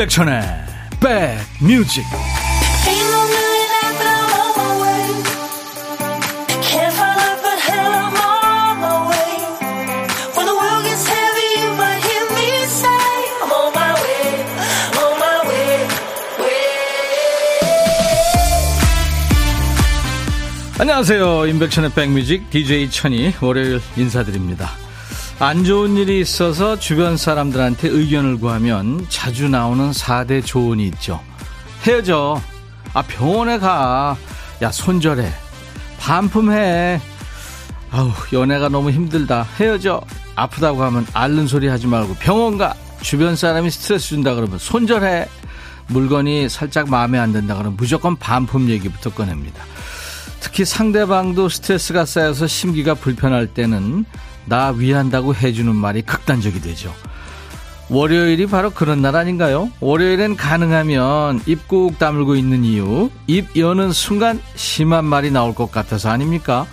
[0.00, 0.42] 임백천의
[0.98, 2.06] 백뮤직.
[20.78, 21.46] 안녕하세요.
[21.46, 22.48] 임백천의 백뮤직.
[22.48, 24.79] DJ 천이 월요일 인사드립니다
[25.42, 31.18] 안 좋은 일이 있어서 주변 사람들한테 의견을 구하면 자주 나오는 4대 조언이 있죠.
[31.82, 32.38] 헤어져.
[32.92, 34.18] 아, 병원에 가.
[34.60, 35.32] 야, 손절해.
[35.98, 37.00] 반품해.
[37.90, 39.46] 아우, 연애가 너무 힘들다.
[39.58, 40.02] 헤어져.
[40.36, 42.74] 아프다고 하면 앓는 소리 하지 말고 병원 가.
[43.00, 45.26] 주변 사람이 스트레스 준다 그러면 손절해.
[45.86, 49.64] 물건이 살짝 마음에 안 든다 그러면 무조건 반품 얘기부터 꺼냅니다.
[50.40, 54.04] 특히 상대방도 스트레스가 쌓여서 심기가 불편할 때는
[54.46, 56.92] 나 위한다고 해주는 말이 극단적이 되죠.
[57.88, 59.70] 월요일이 바로 그런 날 아닌가요?
[59.80, 66.08] 월요일엔 가능하면 입 꾹 다물고 있는 이유, 입 여는 순간 심한 말이 나올 것 같아서
[66.10, 66.66] 아닙니까?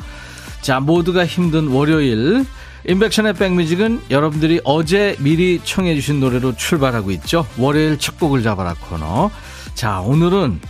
[0.61, 2.45] 자, 모두가 힘든 월요일.
[2.87, 7.45] 인백션의 백뮤직은 여러분들이 어제 미리 청해주신 노래로 출발하고 있죠.
[7.57, 9.29] 월요일 첫 곡을 잡아라 코너.
[9.73, 10.61] 자, 오늘은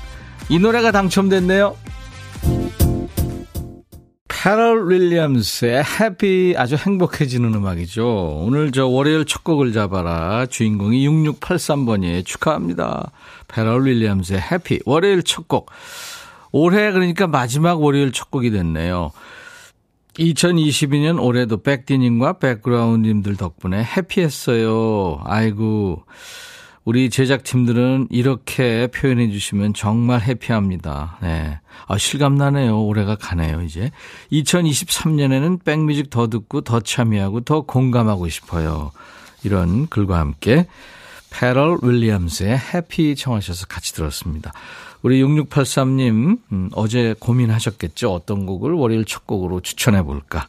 [0.49, 1.75] 이 노래가 당첨됐네요.
[4.43, 8.41] 캐럴 윌리엄스의 Happy 아주 행복해지는 음악이죠.
[8.43, 12.23] 오늘 저 월요일 첫 곡을 잡아라 주인공이 6683번이에요.
[12.23, 13.11] 축하합니다.
[13.47, 15.71] 캐럴 윌리엄스의 Happy 월요일 첫 곡.
[16.51, 19.11] 올해 그러니까 마지막 월요일 첫 곡이 됐네요.
[20.19, 25.19] 2022년 올해도 백디님과 백그라운드님들 덕분에 happy했어요.
[25.25, 26.03] 아이고.
[26.87, 31.17] 우리 제작팀들은 이렇게 표현해 주시면 정말 happy합니다.
[31.21, 31.59] 네.
[31.85, 32.81] 아, 실감나네요.
[32.81, 33.91] 올해가 가네요, 이제.
[34.31, 38.91] 2023년에는 백뮤직 더 듣고 더 참여하고 더 공감하고 싶어요.
[39.43, 40.65] 이런 글과 함께
[41.29, 44.53] 패럴 윌리엄스의 해피 청하셔서 같이 들었습니다.
[45.01, 48.13] 우리 6683님, 음, 어제 고민하셨겠죠?
[48.13, 50.47] 어떤 곡을 월요일 첫 곡으로 추천해 볼까?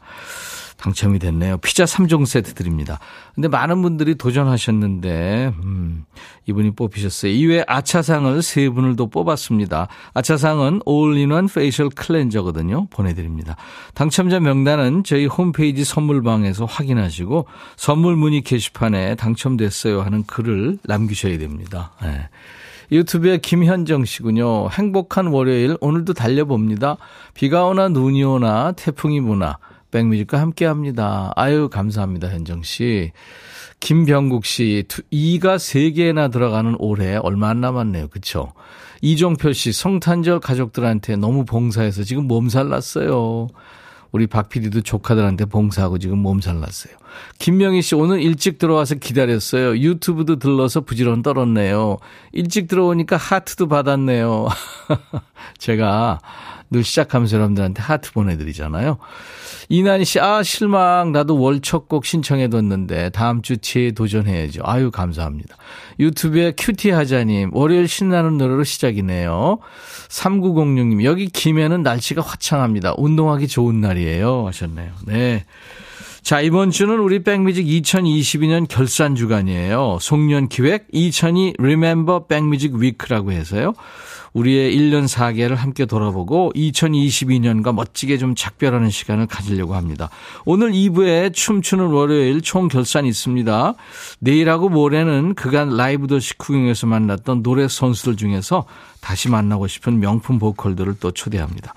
[0.78, 1.58] 당첨이 됐네요.
[1.58, 3.00] 피자 3종 세트 드립니다.
[3.34, 6.04] 근데 많은 분들이 도전하셨는데, 음,
[6.46, 7.32] 이분이 뽑히셨어요.
[7.32, 9.88] 이외에 아차상을 세 분을 또 뽑았습니다.
[10.14, 12.86] 아차상은 all-in-one facial cleanser거든요.
[12.90, 13.56] 보내드립니다.
[13.94, 17.46] 당첨자 명단은 저희 홈페이지 선물방에서 확인하시고,
[17.76, 21.92] 선물 문의 게시판에 당첨됐어요 하는 글을 남기셔야 됩니다.
[22.02, 22.28] 네.
[22.90, 24.70] 유튜브에 김현정 씨군요.
[24.70, 26.96] 행복한 월요일 오늘도 달려봅니다.
[27.34, 29.58] 비가 오나 눈이 오나 태풍이 부나
[29.90, 31.32] 백뮤직과 함께 합니다.
[31.36, 33.12] 아유, 감사합니다, 현정 씨.
[33.80, 38.08] 김병국 씨, 2가 3개나 들어가는 올해 얼마 안 남았네요.
[38.08, 38.52] 그쵸?
[39.02, 43.46] 이종표 씨, 성탄절 가족들한테 너무 봉사해서 지금 몸살 났어요.
[44.10, 46.94] 우리 박 PD도 조카들한테 봉사하고 지금 몸살 났어요.
[47.38, 49.78] 김명희 씨, 오늘 일찍 들어와서 기다렸어요.
[49.78, 51.98] 유튜브도 들러서 부지런 떨었네요.
[52.32, 54.48] 일찍 들어오니까 하트도 받았네요.
[55.58, 56.20] 제가
[56.70, 58.98] 늘 시작하면서 여러분들한테 하트 보내드리잖아요.
[59.70, 61.12] 이난희 씨, 아, 실망.
[61.12, 64.62] 나도 월첫곡 신청해뒀는데, 다음 주치에 도전해야죠.
[64.64, 65.56] 아유, 감사합니다.
[66.00, 69.58] 유튜브에 큐티 하자님, 월요일 신나는 노래로 시작이네요.
[70.08, 72.94] 3906님, 여기 김해는 날씨가 화창합니다.
[72.96, 74.46] 운동하기 좋은 날이에요.
[74.46, 74.92] 하셨네요.
[75.06, 75.44] 네.
[76.28, 79.96] 자, 이번 주는 우리 백뮤직 2022년 결산 주간이에요.
[79.98, 83.72] 송년 기획 2002 Remember 백뮤직 위크라고 해서요.
[84.34, 90.10] 우리의 1년 4개를 함께 돌아보고 2022년과 멋지게 좀 작별하는 시간을 가지려고 합니다.
[90.44, 93.72] 오늘 2부에 춤추는 월요일 총 결산이 있습니다.
[94.18, 98.66] 내일하고 모레는 그간 라이브 도시 구경에서 만났던 노래 선수들 중에서
[99.00, 101.72] 다시 만나고 싶은 명품 보컬들을 또 초대합니다.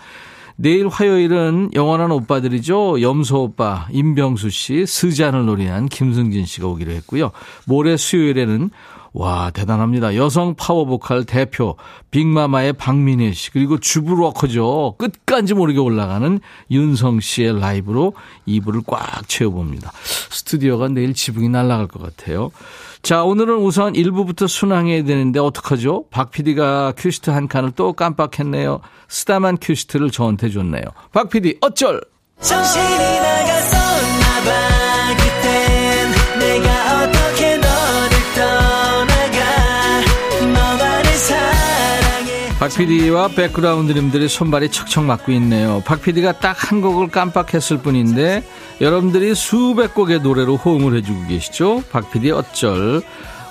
[0.62, 3.02] 내일 화요일은 영원한 오빠들이죠.
[3.02, 7.32] 염소 오빠, 임병수 씨, 스잔을 노래한 김승진 씨가 오기로 했고요.
[7.66, 8.70] 모레 수요일에는
[9.14, 10.16] 와, 대단합니다.
[10.16, 11.76] 여성 파워 보컬 대표,
[12.12, 14.96] 빅마마의 박민혜 씨, 그리고 주부로커죠.
[14.98, 18.14] 끝까지 모르게 올라가는 윤성 씨의 라이브로
[18.48, 19.92] 2부를 꽉 채워봅니다.
[20.30, 22.52] 스튜디오가 내일 지붕이 날아갈 것 같아요.
[23.02, 26.06] 자, 오늘은 우선 1부부터 순항해야 되는데 어떡하죠?
[26.10, 28.80] 박 PD가 큐시트 한 칸을 또 깜빡했네요.
[29.10, 30.84] 쓰다만 큐시트를 저한테 줬네요.
[31.12, 32.00] 박 PD, 어쩔!
[32.40, 34.81] 정신이 나갔었나 봐,
[42.78, 45.82] PD와 백그라운드님들의 손발이 척척 맞고 있네요.
[45.86, 48.44] 박 PD가 딱 한 곡을 깜빡했을 뿐인데
[48.80, 51.84] 여러분들이 수백 곡의 노래로 호응을 해주고 계시죠.
[51.92, 53.02] 박 PD 어쩔.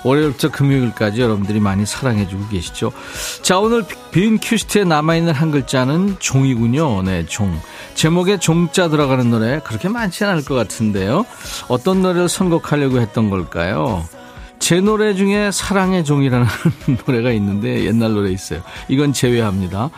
[0.03, 2.91] 월요일부터 금요일까지 여러분들이 많이 사랑해주고 계시죠.
[3.43, 7.03] 자, 오늘 빈 큐시트에 남아있는 한 글자는 종이군요.
[7.03, 7.59] 네, 종.
[7.93, 11.25] 제목에 종자 들어가는 노래 그렇게 많지는 않을 것 같은데요.
[11.67, 14.07] 어떤 노래를 선곡하려고 했던 걸까요?
[14.61, 16.45] 제 노래 중에 사랑의 종이라는
[17.05, 18.61] 노래가 있는데 옛날 노래 있어요.
[18.87, 19.89] 이건 제외합니다.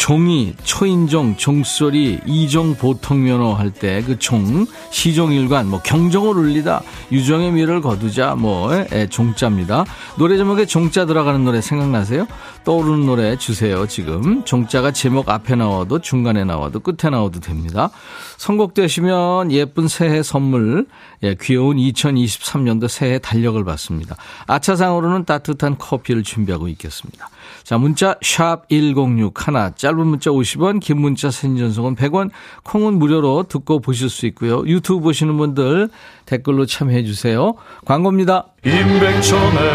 [0.00, 6.80] 종이, 초인종, 종소리, 이종 보통면허 할 때 그 종, 시종일관, 뭐 경종을 울리다,
[7.12, 9.84] 유정의 미를 거두자, 뭐 에, 종자입니다.
[10.16, 12.26] 노래 제목에 종자 들어가는 노래 생각나세요?
[12.64, 13.86] 떠오르는 노래 주세요.
[13.86, 17.90] 지금 종자가 제목 앞에 나와도 중간에 나와도 끝에 나와도 됩니다.
[18.38, 20.86] 선곡되시면 예쁜 새해 선물,
[21.22, 24.16] 예, 귀여운 2023년도 새해 달력을 받습니다.
[24.46, 27.28] 아차상으로는 따뜻한 커피를 준비하고 있겠습니다.
[27.62, 32.30] 자, 문자 샵 1061, 짧은 문자 50원, 긴 문자 사진 전송은 100원,
[32.64, 34.64] 콩은 무료로 듣고 보실 수 있고요.
[34.66, 35.88] 유튜브 보시는 분들
[36.26, 37.54] 댓글로 참여해 주세요.
[37.84, 38.46] 광고입니다.
[38.64, 39.70] 임백천의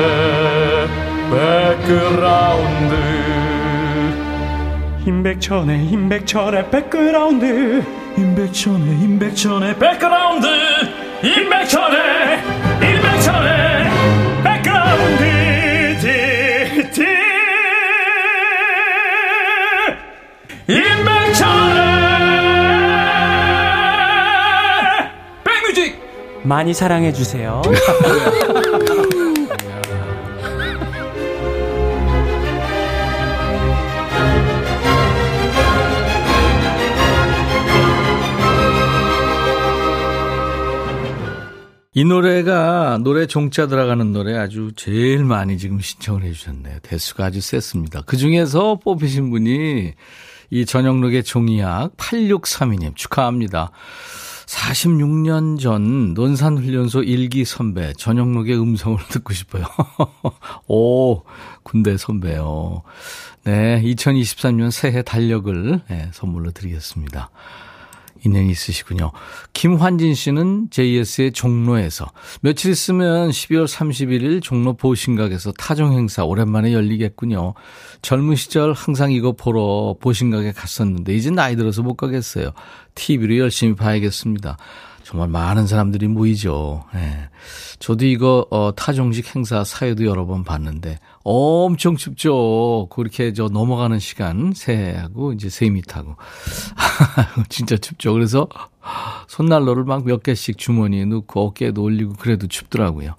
[1.32, 2.96] 백그라운드
[5.08, 7.84] 임백천의 임백천의 백그라운드
[8.18, 12.15] 임백천의 임백천의 백그라운드 임백천의 임백천의
[26.45, 27.62] 많이 사랑해 주세요.
[41.97, 46.80] 이 노래가 노래 종자 들어가는 노래 아주 제일 많이 지금 신청을 해주셨네요.
[46.81, 48.01] 대수가 아주 셌습니다.
[48.06, 49.94] 그 중에서 뽑히신 분이
[50.50, 53.71] 이 전영록의 종이약 8632님 축하합니다.
[54.45, 59.65] 46년 전 논산훈련소 일기 선배 전영록의 음성을 듣고 싶어요.
[60.68, 61.24] 오,
[61.63, 62.83] 군대 선배요.
[63.44, 67.30] 네, 2023년 새해 달력을 네, 선물로 드리겠습니다.
[68.25, 69.12] 인연이 있으시군요.
[69.54, 72.12] 김환진 씨는 JS의 종로에서
[72.42, 77.54] 며칠 있으면 12월 31일 종로 보신각에서 타종 행사 오랜만에 열리겠군요.
[78.01, 82.51] 젊은 시절 항상 이거 보러 보신각에 갔었는데 이제 나이 들어서 못 가겠어요.
[82.95, 84.57] TV로 열심히 봐야겠습니다.
[85.06, 86.84] 정말 많은 사람들이 모이죠.
[86.96, 87.30] 예.
[87.78, 92.88] 저도 이거 어, 타종식 행사 사회도 여러 번 봤는데 엄청 춥죠.
[92.90, 96.16] 그렇게 저 넘어가는 시간 새해하고 이제 세미 타고
[97.50, 98.13] 진짜 춥죠.
[98.13, 98.48] 그래서
[99.28, 103.16] 손난로를 막 몇 개씩 주머니에 넣고 어깨에도 올리고 그래도 춥더라고요.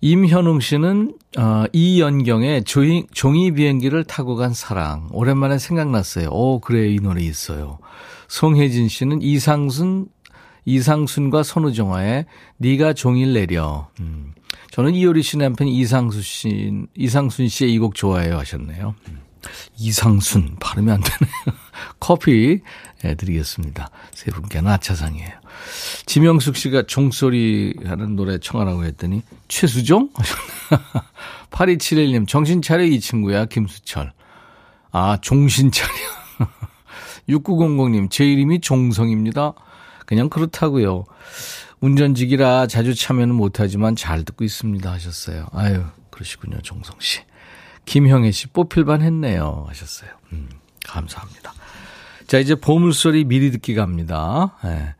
[0.00, 6.30] 임현웅 씨는 어, 이연경의 조이, 종이 비행기를 타고 간 사랑 오랜만에 생각났어요.
[6.30, 7.78] 오 그래 이 노래 있어요.
[8.28, 10.06] 송혜진 씨는 이상순
[10.74, 12.26] 이상순과 선우정아의
[12.58, 13.88] 네가 종일 내려.
[14.00, 14.32] 음.
[14.70, 18.94] 저는 이효리 씨 남편 이상수 씨, 이상순 씨의 이 곡 좋아해요 하셨네요.
[19.08, 19.20] 음.
[19.78, 21.34] 이상순 발음이 안 되네요.
[21.98, 22.60] 커피
[23.02, 23.90] 네, 드리겠습니다.
[24.12, 25.30] 세 분께는 아차상이에요.
[26.06, 30.10] 지명숙 씨가 종소리 하는 노래 청하라고 했더니 최수종?
[31.50, 34.12] 8271님 정신 차려 이 친구야 김수철.
[34.92, 35.90] 아 종신 차려.
[37.28, 39.54] 6900님 제 이름이 종성입니다.
[40.10, 41.04] 그냥 그렇다고요.
[41.80, 45.46] 운전직이라 자주 참여는 못하지만 잘 듣고 있습니다 하셨어요.
[45.52, 47.20] 아유 그러시군요 종성 씨.
[47.86, 50.10] 김형애 씨 뽑힐만 했네요 하셨어요.
[50.32, 50.48] 음,
[50.84, 51.54] 감사합니다.
[52.26, 54.56] 자 이제 보물소리 미리 듣기 갑니다.
[54.64, 54.94] 네.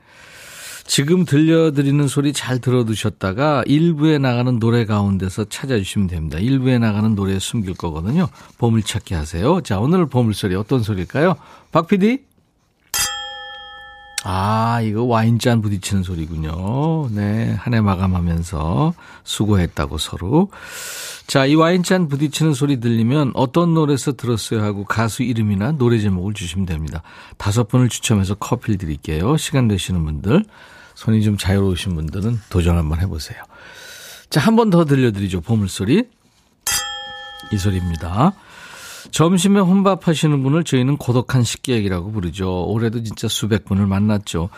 [0.84, 6.38] 지금 들려드리는 소리 잘 들어두셨다가 일부에 나가는 노래 가운데서 찾아주시면 됩니다.
[6.38, 8.28] 일부에 나가는 노래 숨길 거거든요.
[8.58, 9.60] 보물찾기 하세요.
[9.60, 11.34] 자 오늘 보물소리 어떤 소리일까요?
[11.72, 12.29] 박 PD?
[14.24, 17.08] 아, 이거 와인잔 부딪히는 소리군요.
[17.10, 18.92] 네, 한 해 마감하면서
[19.24, 20.50] 수고했다고 서로.
[21.26, 26.66] 자, 이 와인잔 부딪히는 소리 들리면 어떤 노래에서 들었어요 하고 가수 이름이나 노래 제목을 주시면
[26.66, 27.02] 됩니다.
[27.38, 29.36] 다섯 분을 추첨해서 커피를 드릴게요.
[29.38, 30.44] 시간 되시는 분들,
[30.96, 33.42] 손이 좀 자유로우신 분들은 도전 한번 해보세요.
[34.28, 35.40] 자, 한 번 더 들려드리죠.
[35.40, 36.04] 보물소리.
[37.52, 38.32] 이 소리입니다.
[39.10, 42.64] 점심에 혼밥 하시는 분을 저희는 고독한 식객이라고 부르죠.
[42.66, 44.50] 올해도 진짜 수백 분을 만났죠.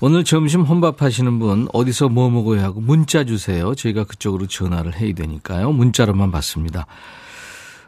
[0.00, 3.74] 오늘 점심 혼밥 하시는 분 어디서 뭐 먹어야 하고 문자 주세요.
[3.74, 5.72] 저희가 그쪽으로 전화를 해야 되니까요.
[5.72, 6.86] 문자로만 받습니다.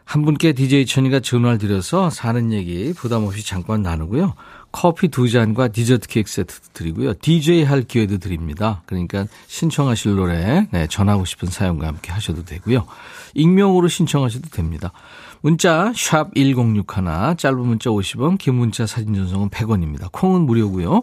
[0.05, 4.35] 한 분께 DJ 천이가 전화를 드려서 사는 얘기 부담 없이 잠깐 나누고요.
[4.73, 7.15] 커피 두 잔과 디저트 케이크 세트 드리고요.
[7.15, 8.83] DJ 할 기회도 드립니다.
[8.87, 12.87] 그러니까 신청하실 노래 네, 전하고 싶은 사연과 함께 하셔도 되고요.
[13.35, 14.91] 익명으로 신청하셔도 됩니다.
[15.43, 16.85] 문자 1061,
[17.37, 20.11] 짧은 문자 50원, 긴 문자 사진 전송은 100원입니다.
[20.13, 21.03] 콩은 무료고요.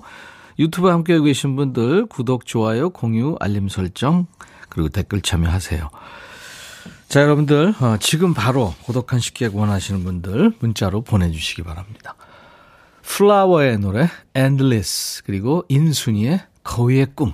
[0.60, 4.28] 유튜브 함께 계신 분들 구독, 좋아요, 공유, 알림 설정
[4.70, 5.90] 그리고 댓글 참여하세요.
[7.08, 12.16] 자, 여러분들 어, 지금 바로 고독한 식객 원하시는 분들 문자로 보내주시기 바랍니다.
[13.02, 17.34] 플라워의 노래 Endless 그리고 인순이의 거위의 꿈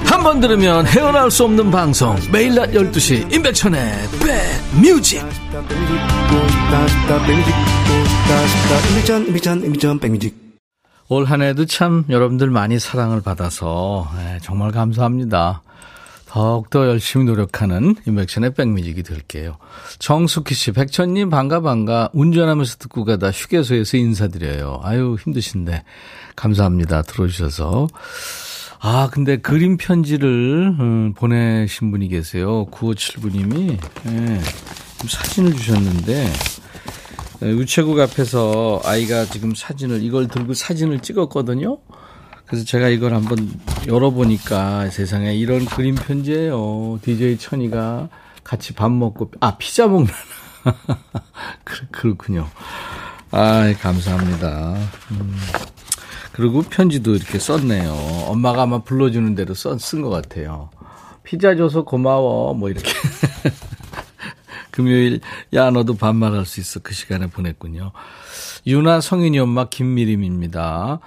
[0.11, 5.23] 한 번 들으면 헤어나올 수 없는 방송 매일 낮 12시 임백천의 백뮤직
[11.07, 15.61] 올 한 해도 참 여러분들 많이 사랑을 받아서 예, 정말 감사합니다.
[16.27, 19.57] 더욱더 열심히 노력하는 인백션의 백뮤직이 될게요.
[19.99, 24.79] 정숙희 씨, 백천님 반가 반가 운전하면서 듣고 가다 휴게소에서 인사드려요.
[24.83, 25.83] 아유 힘드신데
[26.35, 27.01] 감사합니다.
[27.01, 27.87] 들어주셔서.
[28.83, 32.65] 아 근데 그림 편지를 음, 보내신 분이 계세요.
[32.71, 34.41] 9579님이 예,
[35.07, 36.33] 사진을 주셨는데
[37.41, 41.77] 네, 우체국 앞에서 아이가 지금 사진을 이걸 들고 사진을 찍었거든요.
[42.47, 43.51] 그래서 제가 이걸 한번
[43.85, 46.99] 열어보니까 세상에 이런 그림 편지예요.
[47.03, 48.09] DJ 천이가
[48.43, 50.07] 같이 밥 먹고 아 피자 먹는
[51.63, 52.49] 그, 그렇군요.
[53.29, 54.75] 아 감사합니다.
[55.11, 55.35] 음.
[56.41, 57.93] 그리고 편지도 이렇게 썼네요.
[58.25, 60.71] 엄마가 아마 불러주는 대로 쓴 것 같아요.
[61.23, 62.91] 피자 줘서 고마워 뭐 이렇게.
[64.71, 65.19] 금요일
[65.53, 67.91] 야 너도 반말할 수 있어 그 시간에 보냈군요.
[68.65, 70.99] 유나 성인이 엄마 김미림입니다.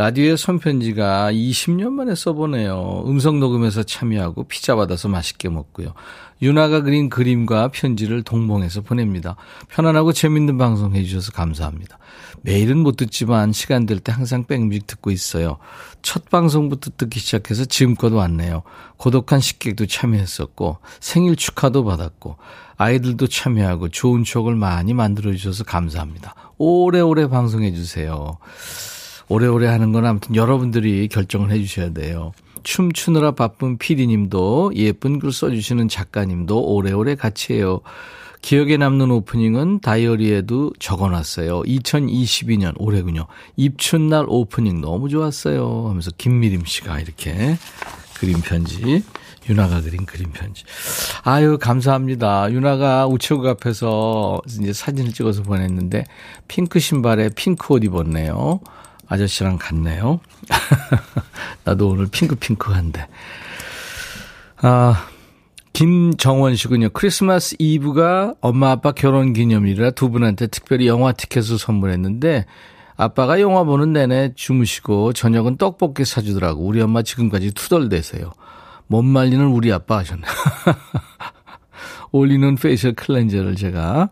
[0.00, 3.04] 라디오에 손편지가 20년 만에 써보네요.
[3.06, 5.92] 음성 녹음해서 참여하고 피자 받아서 맛있게 먹고요.
[6.40, 9.36] 유나가 그린 그림과 편지를 동봉해서 보냅니다.
[9.68, 11.98] 편안하고 재밌는 방송 해주셔서 감사합니다.
[12.40, 15.58] 매일은 못 듣지만 시간 될 때 항상 백뮤직 듣고 있어요.
[16.00, 18.62] 첫 방송부터 듣기 시작해서 지금껏 왔네요.
[18.96, 22.38] 고독한 식객도 참여했었고 생일 축하도 받았고
[22.78, 26.34] 아이들도 참여하고 좋은 추억을 많이 만들어 주셔서 감사합니다.
[26.56, 28.38] 오래오래 방송해 주세요.
[29.30, 32.32] 오래오래 하는 건 아무튼 여러분들이 결정을 해 주셔야 돼요.
[32.64, 37.80] 춤추느라 바쁜 피디님도 예쁜 글 써주시는 작가님도 오래오래 같이 해요.
[38.42, 41.62] 기억에 남는 오프닝은 다이어리에도 적어놨어요.
[41.62, 43.26] 2022년 올해군요.
[43.56, 45.86] 입춘날 오프닝 너무 좋았어요.
[45.88, 47.56] 하면서 김미림 씨가 이렇게
[48.18, 49.04] 그림 편지.
[49.48, 50.64] 유나가 그린 그림 편지.
[51.22, 52.52] 아유, 감사합니다.
[52.52, 56.04] 유나가 우체국 앞에서 이제 사진을 찍어서 보냈는데,
[56.46, 58.60] 핑크 신발에 핑크 옷 입었네요.
[59.10, 60.20] 아저씨랑 같네요.
[61.64, 63.08] 나도 오늘 핑크핑크한데.
[64.62, 65.06] 아,
[65.72, 66.90] 김정원 씨군요.
[66.90, 72.46] 크리스마스 이브가 엄마 아빠 결혼 기념일이라 두 분한테 특별히 영화 티켓을 선물했는데
[72.96, 76.64] 아빠가 영화 보는 내내 주무시고 저녁은 떡볶이 사주더라고.
[76.64, 78.30] 우리 엄마 지금까지 투덜대세요.
[78.86, 80.22] 못 말리는 우리 아빠 하셨네.
[82.12, 84.10] all-in-one facial cleanser를 제가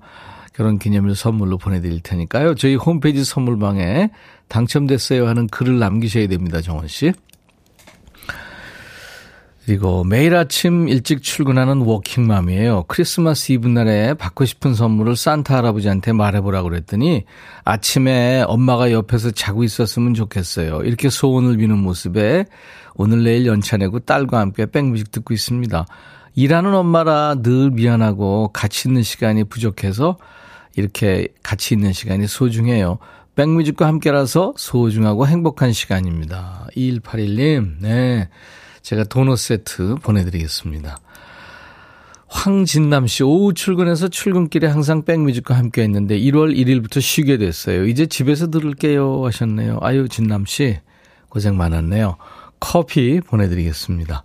[0.55, 2.57] 결혼 기념일 선물로 보내드릴 테니까요.
[2.57, 4.11] 저희 홈페이지 선물방에
[4.49, 6.61] 당첨됐어요 하는 글을 남기셔야 됩니다.
[6.61, 7.13] 정원 씨.
[9.69, 12.85] 그리고 매일 아침 일찍 출근하는 워킹맘이에요.
[12.89, 17.25] 크리스마스 이브 날에 받고 싶은 선물을 산타 할아버지한테 말해보라고 그랬더니
[17.65, 20.81] 아침에 엄마가 옆에서 자고 있었으면 좋겠어요.
[20.85, 22.47] 이렇게 소원을 비는 모습에
[22.95, 25.85] 오늘 내일 연차 내고 딸과 함께 백뮤직 듣고 있습니다.
[26.35, 30.17] 일하는 엄마라 늘 미안하고 같이 있는 시간이 부족해서
[30.77, 32.99] 이렇게 같이 있는 시간이 소중해요.
[33.39, 36.67] 백뮤직과 함께라서 소중하고 행복한 시간입니다.
[36.77, 38.29] 2181님, 네.
[38.83, 40.99] 제가 도넛 세트 보내드리겠습니다.
[42.27, 47.87] 황진남 씨, 오후 출근해서 출근길에 항상 백뮤직과 함께 했는데 1월 1일부터 쉬게 됐어요.
[47.87, 49.79] 이제 집에서 들을게요 하셨네요.
[49.83, 50.81] 아유, 진남 씨,
[51.29, 52.17] 고생 많았네요.
[52.59, 54.25] 커피 보내드리겠습니다.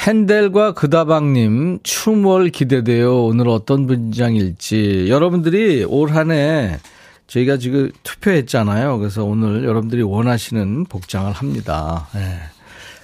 [0.00, 3.26] 핸델과 그다방님, 춤월 기대돼요.
[3.26, 5.06] 오늘 어떤 분장일지.
[5.08, 6.80] 여러분들이 올 한 해
[7.26, 8.98] 저희가 지금 투표했잖아요.
[8.98, 12.08] 그래서 오늘 여러분들이 원하시는 복장을 합니다.
[12.14, 12.38] 네.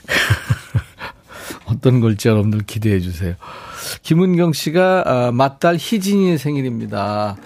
[1.67, 3.35] 어떤 걸지 여러분들 기대해 주세요.
[4.03, 7.37] 김은경 씨가 아, 맏딸 희진이의 생일입니다.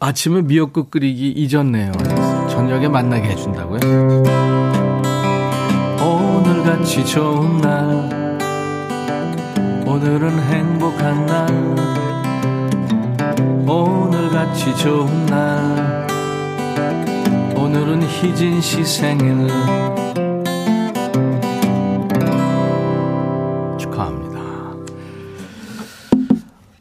[0.00, 1.92] 아침에 미역국 끓이기 잊었네요.
[2.50, 3.80] 저녁에 만나게 해준다고요?
[6.00, 8.16] 오늘같이 좋은 날
[9.86, 11.46] 오늘은 행복한 날
[13.68, 14.15] 오늘
[14.46, 16.06] 같이 좋은 날.
[17.56, 19.48] 오늘은 희진 씨 생일.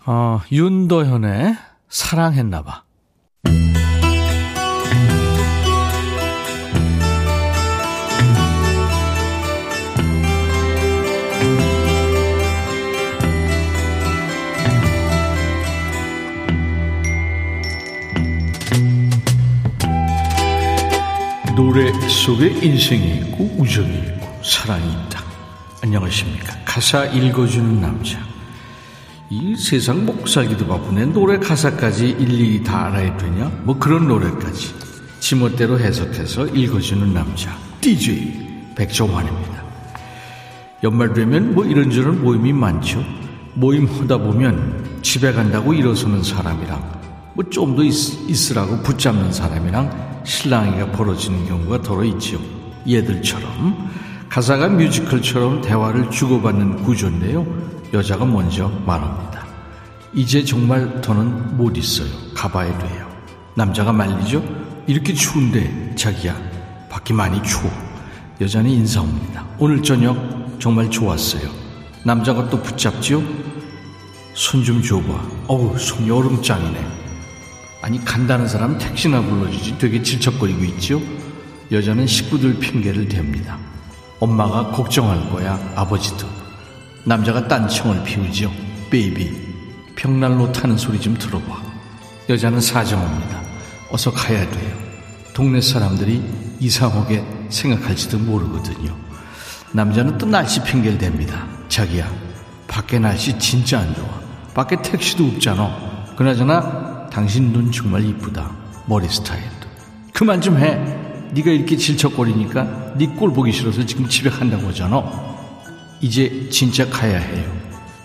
[0.07, 1.55] 어, 윤도현의
[1.89, 2.83] 사랑했나봐.
[21.55, 25.23] 노래 속에 인생이 있고 우정이 있고 사랑이 있다.
[25.83, 26.53] 안녕하십니까.
[26.65, 28.19] 가사 읽어주는 남자.
[29.29, 31.05] 이 세상 목살기도 바쁘네.
[31.07, 33.45] 노래 가사까지 일일이 다 알아야 되냐?
[33.63, 34.73] 뭐 그런 노래까지.
[35.19, 37.55] 지멋대로 해석해서 읽어주는 남자.
[37.81, 39.63] DJ 백종환입니다.
[40.83, 43.03] 연말 되면 뭐 이런저런 모임이 많죠.
[43.53, 46.95] 모임 하다 보면 집에 간다고 일어서는 사람이랑
[47.33, 52.39] 뭐 좀 더 있으라고 붙잡는 사람이랑 실랑이가 벌어지는 경우가 더러 있죠.
[52.87, 53.89] 얘들처럼
[54.29, 57.45] 가사가 뮤지컬처럼 대화를 주고받는 구조인데요.
[57.93, 59.45] 여자가 먼저 말합니다.
[60.13, 62.09] 이제 정말 더는 못 있어요.
[62.33, 63.07] 가봐야 돼요.
[63.55, 64.43] 남자가 말리죠.
[64.87, 66.35] 이렇게 추운데 자기야
[66.89, 67.71] 밖이 많이 추워.
[68.41, 69.45] 여자는 인사옵니다.
[69.59, 70.17] 오늘 저녁
[70.59, 71.49] 정말 좋았어요.
[72.03, 73.21] 남자가 또 붙잡지요.
[74.33, 75.05] 손 좀 줘봐.
[75.47, 77.04] 어우 손이 얼음장이네.
[77.85, 80.99] 아니 간다는 사람 택시나 불러주지 되게 질척거리고 있죠.
[81.71, 83.57] 여자는 식구들 핑계를 댑니다.
[84.19, 86.27] 엄마가 걱정할 거야 아버지도.
[87.03, 88.51] 남자가 딴청을 피우죠.
[88.89, 89.31] baby
[89.95, 91.61] 벽난로 타는 소리 좀 들어봐.
[92.27, 93.43] 여자는 사정합니다.
[93.91, 94.77] 어서 가야 돼요.
[95.35, 96.23] 동네 사람들이
[96.59, 98.97] 이상하게 생각할지도 모르거든요.
[99.73, 101.69] 남자는 또 날씨 핑계를 댑니다.
[101.69, 102.11] 자기야
[102.67, 104.07] 밖에 날씨 진짜 안 좋아.
[104.55, 106.15] 밖에 택시도 없잖아.
[106.17, 108.51] 그나저나 당신 눈 정말 이쁘다.
[108.87, 109.69] 머리 스타일도.
[110.11, 110.75] 그만 좀 해.
[111.31, 115.01] 네가 이렇게 질척거리니까 네 꼴 보기 싫어서 지금 집에 간다고 하잖아.
[116.01, 117.49] 이제 진짜 가야 해요.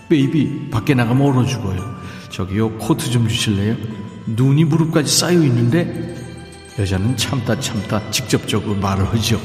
[0.07, 1.93] baby 밖에 나가면 얼어 죽어요.
[2.29, 3.75] 저기요 코트 좀 주실래요?
[4.27, 6.15] 눈이 무릎까지 쌓여 있는데
[6.79, 9.41] 여자는 참다 참다 직접적으로 말을 하죠.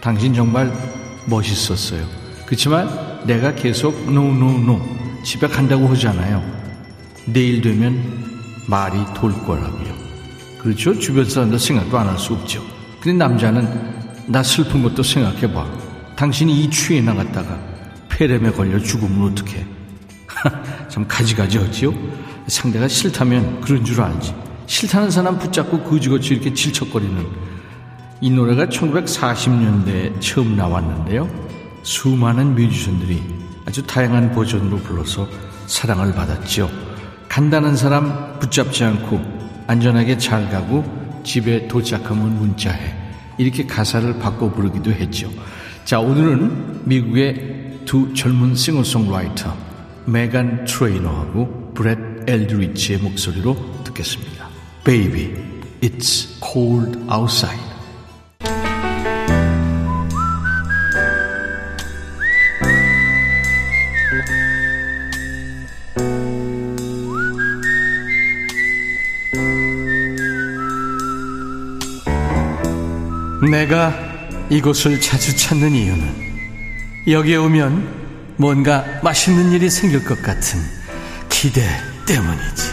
[0.00, 0.72] 당신 정말
[1.26, 2.06] 멋있었어요.
[2.46, 6.44] 그렇지만 내가 계속 no no no no, no, 집에 간다고 하잖아요.
[7.26, 8.33] 내일 되면
[8.66, 9.94] 말이 돌 거라고요.
[10.58, 10.98] 그렇죠?
[10.98, 12.62] 주변 사람들 생각도 안 할 수 없죠.
[13.00, 13.94] 근데 남자는
[14.26, 15.66] 나 슬픈 것도 생각해봐.
[16.16, 17.58] 당신이 이 추위에 나갔다가
[18.08, 19.66] 폐렴에 걸려 죽으면 어떡해.
[20.88, 21.92] 참 가지가지 하지요?
[22.46, 24.34] 상대가 싫다면 그런 줄 알지.
[24.66, 27.26] 싫다는 사람 붙잡고 거지같이 이렇게 질척거리는
[28.20, 31.28] 이 노래가 1940년대에 처음 나왔는데요.
[31.82, 33.22] 수많은 뮤지션들이
[33.66, 35.28] 아주 다양한 버전으로 불러서
[35.66, 36.70] 사랑을 받았죠.
[37.34, 39.20] 간다는 사람 붙잡지 않고
[39.66, 40.84] 안전하게 잘 가고
[41.24, 42.94] 집에 도착하면 문자해.
[43.38, 45.28] 이렇게 가사를 바꿔 부르기도 했죠.
[45.84, 49.52] 자, 오늘은 미국의 두 젊은 싱어송라이터
[50.04, 54.48] 메간 트레이너하고 브렛 엘드리치의 목소리로 듣겠습니다.
[54.84, 55.34] Baby,
[55.82, 57.73] it's cold outside.
[73.54, 73.94] 내가
[74.50, 80.58] 이곳을 자주 찾는 이유는 여기에 오면 뭔가 맛있는 일이 생길 것 같은
[81.28, 81.62] 기대
[82.04, 82.72] 때문이지.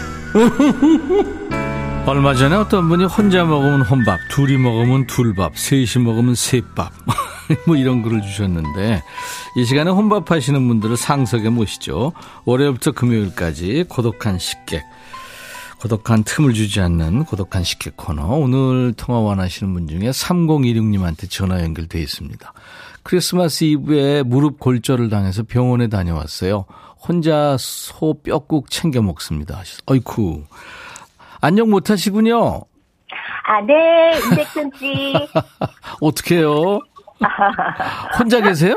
[2.08, 6.91] 얼마 전에 어떤 분이 혼자 먹으면 혼밥, 둘이 먹으면 둘밥, 셋이 먹으면 셋밥.
[7.67, 9.04] 뭐 이런 글을 주셨는데
[9.58, 12.13] 이 시간에 혼밥 하시는 분들을 상석에 모시죠.
[12.46, 14.82] 월요일부터 금요일까지 고독한 식객.
[15.82, 18.28] 고독한 틈을 주지 않는 고독한 식객 코너.
[18.36, 22.54] 오늘 통화 원하시는 분 중에 3016님한테 전화 연결돼 있습니다.
[23.02, 26.65] 크리스마스 이브에 무릎 골절을 당해서 병원에 다녀왔어요.
[27.00, 29.63] 혼자 소 뼈국 챙겨 먹습니다.
[29.88, 30.44] 어이쿠.
[31.41, 32.62] 안녕 못 하시군요.
[33.44, 35.13] 아, 네, 임백천 씨.
[36.00, 36.80] 어떡해요?
[38.20, 38.76] 혼자 계세요?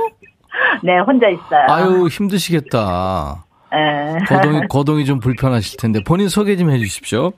[0.82, 1.66] 네, 혼자 있어요.
[1.68, 3.44] 아유, 힘드시겠다.
[3.74, 4.18] 에.
[4.26, 7.32] 거동이, 거동이 좀 불편하실 텐데 본인 소개 좀 해주십시오.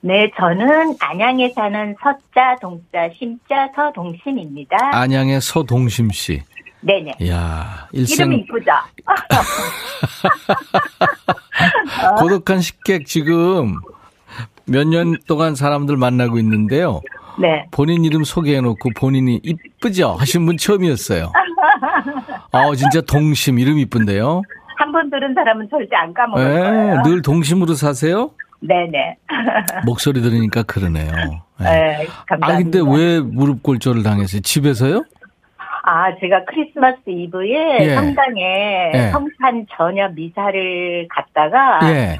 [0.00, 4.76] 네, 저는 안양에 사는 서자, 동자, 심자, 서동심입니다.
[4.92, 6.42] 안양의 서동심 씨.
[6.80, 7.12] 네네.
[7.20, 8.72] 이야, 일생 이름이 이쁘죠?
[12.18, 13.76] 고독한 식객 지금
[14.64, 17.00] 몇 년 동안 사람들 만나고 있는데요.
[17.38, 17.66] 네.
[17.70, 21.32] 본인 이름 소개해놓고 본인이 이쁘죠 하신 분 처음이었어요.
[22.52, 24.42] 아, 진짜 동심 이름 이쁜데요.
[24.92, 27.02] 한 번 들은 사람은 절대 안 까먹을 네, 거예요.
[27.04, 28.30] 늘 동심으로 사세요?
[28.60, 29.16] 네네.
[29.86, 31.10] 목소리 들으니까 그러네요.
[31.58, 31.64] 네.
[31.64, 32.46] 네, 감사합니다.
[32.46, 34.42] 아, 근데 왜 무릎 골절을 당했어요?
[34.42, 35.02] 집에서요?
[35.84, 37.94] 아, 제가 크리스마스 이브에 예.
[37.94, 39.10] 성당에 예.
[39.10, 42.18] 성탄 저녁 미사를 갔다가 예.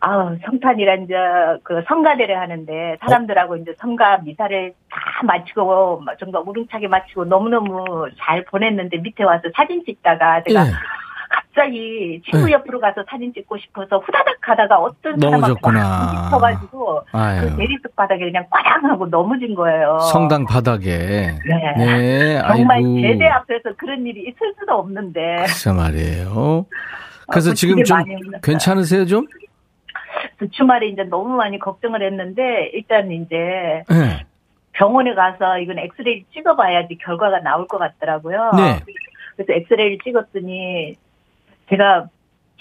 [0.00, 7.24] 아우 성탄이란 저그 성가대를 하는데 사람들하고 이제 성가 미사를 다 마치고 막 정말 우렁차게 마치고
[7.24, 10.70] 너무너무 잘 보냈는데 밑에 와서 사진 찍다가 제가 예.
[11.34, 12.52] 갑자기 친구 네.
[12.52, 15.80] 옆으로 가서 사진 찍고 싶어서 후다닥 가다가 어떤 넘어졌구나.
[15.82, 17.40] 사람한테 쳐가지고 아유.
[17.50, 19.98] 그 대리석 바닥에 그냥 꽈당 하고 넘어진 거예요.
[20.12, 21.34] 성당 바닥에.
[21.46, 21.74] 네.
[21.76, 23.00] 네, 정말 아이고.
[23.00, 26.66] 제대 앞에서 그런 일이 있을 수도 없는데 글쎄 말이에요.
[27.30, 27.98] 그래서 어, 지금 좀.
[28.42, 29.26] 괜찮으세요, 좀?
[30.36, 34.24] 그 주말에 이제 너무 많이 걱정을 했는데 일단 이제 네.
[34.72, 38.50] 병원에 가서 이건 엑스레이 찍어봐야지 결과가 나올 것 같더라고요.
[38.56, 38.80] 네.
[39.36, 40.96] 그래서 엑스레이를 찍었더니
[41.70, 42.06] 제가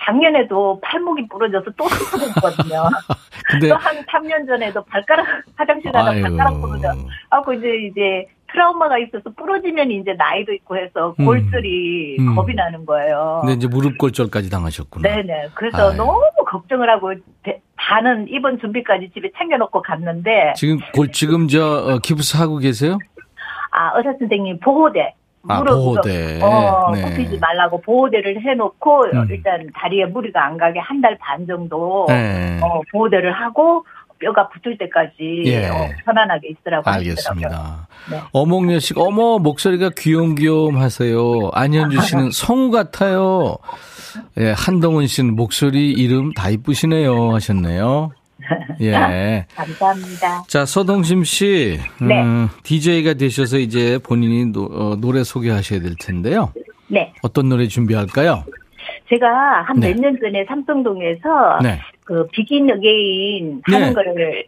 [0.06, 2.90] 작년에도 팔목이 부러져서 또 수술했거든요.
[3.50, 6.16] 근데, 또한 3년 전에도 발가락 화장실 가다 네.
[6.24, 6.28] 아이고.
[6.38, 6.88] 발가락 부러져.
[7.30, 11.26] 하고 이제 이제 트라우마가 있어서 부러지면 이제 나이도 있고 해서 음.
[11.26, 12.36] 골절이 음.
[12.36, 13.40] 겁이 나는 거예요.
[13.42, 15.08] 근데 이제 무릎 골절까지 당하셨구나.
[15.10, 15.50] 네네.
[15.56, 15.98] 그래서 아유.
[15.98, 17.14] 너무 걱정을 하고
[17.44, 22.98] 대- 다는 입원 준비까지 집에 챙겨놓고 갔는데 지금 골, 지금 저, 어, 기부스 하고 계세요?
[23.72, 25.14] 아 의사 선생님 보호대
[25.48, 26.40] 아, 보호대.
[26.42, 27.02] 어 네.
[27.02, 29.28] 굽히지 말라고 보호대를 해놓고 음.
[29.30, 32.60] 일단 다리에 무리가 안 가게 한 달 반 정도 네.
[32.62, 33.86] 어, 보호대를 하고
[34.20, 35.68] 뼈가 붙을 때까지 예.
[35.68, 36.90] 어, 편안하게 있으라고.
[36.90, 37.88] 알겠습니다.
[38.10, 38.20] 네.
[38.32, 41.50] 어몽여 씨가 어머 목소리가 귀염귀염 하세요.
[41.52, 43.58] 안현주 씨는 성우 같아요.
[44.40, 48.12] 예, 한동훈 씨는 목소리 이름 다 이쁘시네요 하셨네요.
[48.82, 49.46] 예.
[49.56, 50.44] 감사합니다.
[50.48, 51.80] 자, 서동심 씨.
[52.02, 52.22] 네.
[52.22, 56.52] 음, DJ가 되셔서 이제 본인이 노, 어, 노래 소개하셔야 될 텐데요.
[56.88, 58.44] 네, 어떤 노래 준비할까요?
[59.10, 59.94] 제가 한 네.
[59.94, 61.80] 몇년 전에 삼성동에서 네.
[62.04, 63.94] 그 비긴 어게인 하는 네.
[63.94, 64.46] 거를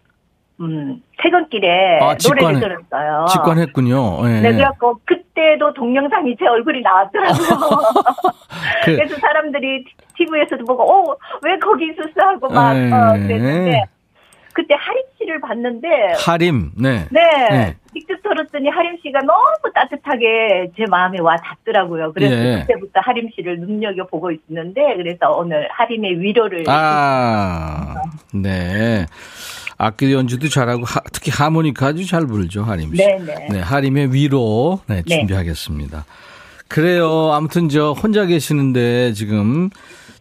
[0.61, 2.15] 음, 퇴근길에 아.
[2.27, 3.25] 노래를 들었어요.
[3.29, 4.19] 직관했군요.
[4.29, 4.39] 예.
[4.41, 7.47] 네, 그래갖고 그때도 동영상이 제 얼굴이 나왔더라고요.
[8.85, 9.83] 그- 그래서 사람들이
[10.15, 12.27] TV에서도 보고, 어, 왜 거기 있었어?
[12.29, 12.89] 하고 막, 네.
[12.91, 13.83] 어, 그랬는데,
[14.55, 15.87] 그때 하림 씨를 봤는데,
[16.25, 16.71] 하림.
[16.77, 17.05] 네.
[17.11, 17.75] 네, 네.
[17.93, 22.13] 직접 들었더니 하림 씨가 너무 따뜻하게 제 마음에 와 닿더라고요.
[22.13, 22.59] 그래서 예.
[22.61, 26.63] 그때부터 하림 씨를 눈여겨 보고 있는데, 그래서 오늘 하림의 위로를.
[26.67, 27.95] 아,
[28.33, 29.05] 네.
[29.77, 33.05] 악기 연주도 잘하고 하- 특히 하모니카 아주 잘 부르죠 하림 씨.
[33.05, 33.47] 네네.
[33.51, 35.17] 네, 하림의 위로 네, 네.
[35.17, 36.05] 준비하겠습니다.
[36.69, 37.31] 그래요.
[37.33, 39.69] 아무튼 저 혼자 계시는데 지금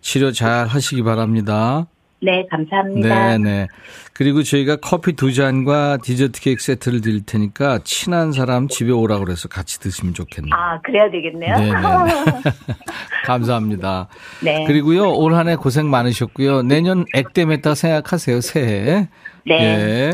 [0.01, 1.87] 치료 잘 하시기 바랍니다.
[2.25, 3.37] 네, 감사합니다.
[3.37, 3.69] 네, 네.
[4.15, 9.49] 그리고 저희가 커피 두 잔과 디저트 케이크 세트를 드릴 테니까 친한 사람 집에 오라고 그래서
[9.49, 10.55] 같이 드시면 좋겠네요.
[10.55, 11.57] 아, 그래야 되겠네요.
[11.57, 12.75] 네, 네, 네.
[13.27, 14.09] 감사합니다.
[14.43, 14.65] 네.
[14.67, 14.91] 그리고
[15.23, 16.63] 올한 해 고생 많으셨고요.
[16.63, 19.09] 내년 액땜했다 생각하세요, 새해.
[19.47, 19.55] 네.
[19.55, 20.13] 예.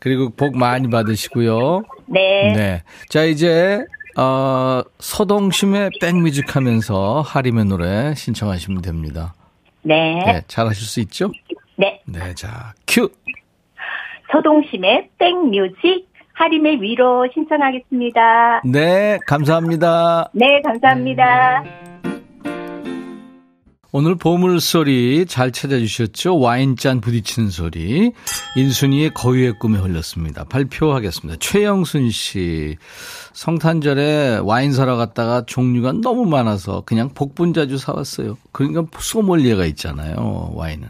[0.00, 1.82] 그리고 복 많이 받으시고요.
[2.06, 2.52] 네.
[2.54, 2.82] 네.
[3.08, 3.84] 자, 이제,
[4.16, 9.34] 어, 서동심의 백뮤직 하면서 하림의 노래 신청하시면 됩니다.
[9.88, 10.22] 네.
[10.26, 10.42] 네.
[10.48, 11.32] 잘 하실 수 있죠?
[11.76, 12.02] 네.
[12.04, 12.34] 네.
[12.34, 13.08] 자, 큐!
[14.30, 18.62] 서동심의 백뮤직 하림의 위로 신청하겠습니다.
[18.66, 19.18] 네.
[19.26, 20.30] 감사합니다.
[20.34, 21.64] 네, 감사합니다.
[23.90, 26.38] 오늘 보물소리 잘 찾아주셨죠?
[26.38, 28.12] 와인잔 부딪히는 소리.
[28.54, 30.44] 인순이의 거위의 꿈에 흘렸습니다.
[30.44, 31.38] 발표하겠습니다.
[31.40, 32.76] 최영순 씨.
[33.32, 38.36] 성탄절에 와인 사러 갔다가 종류가 너무 많아서 그냥 복분자주 사왔어요.
[38.52, 40.50] 그러니까 소믈리에가 있잖아요.
[40.54, 40.88] 와인은.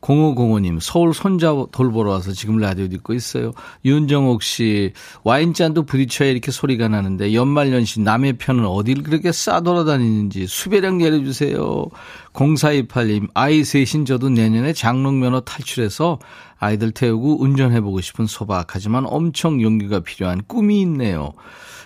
[0.00, 3.52] 0505님, 서울 손자 돌보러 와서 지금 라디오 듣고 있어요.
[3.84, 4.92] 윤정옥 씨,
[5.24, 11.86] 와인잔도 부딪혀야 이렇게 소리가 나는데, 연말연시 남의 편은 어딜 그렇게 싸돌아다니는지 수배령 내려주세요.
[12.32, 16.20] 0428님, 아이 셋인 저도 내년에 장롱면허 탈출해서
[16.58, 21.32] 아이들 태우고 운전해보고 싶은 소박하지만 엄청 용기가 필요한 꿈이 있네요.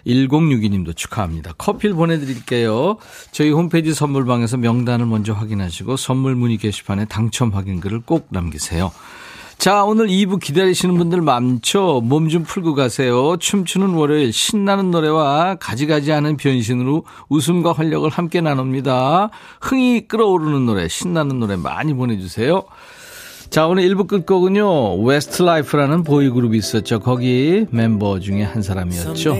[0.06, 1.52] 1062님도 축하합니다.
[1.58, 2.96] 커피를 보내드릴게요.
[3.30, 8.92] 저희 홈페이지 선물방에서 명단을 먼저 확인하시고 선물 문의 게시판에 당첨 확인글을 꼭 남기세요.
[9.58, 12.00] 자, 오늘 2부 기다리시는 분들 많죠?
[12.00, 13.36] 몸 좀 풀고 가세요.
[13.36, 19.30] 춤추는 월요일 신나는 노래와 가지가지하는 변신으로 웃음과 활력을 함께 나눕니다.
[19.60, 22.64] 흥이 끓어오르는 노래, 신나는 노래 많이 보내주세요.
[23.52, 27.00] 자, 오늘 1부 끝곡은요, 웨스트 라이프라는 보이그룹이 있었죠.
[27.00, 29.36] 거기 멤버 중에 한 사람이었죠.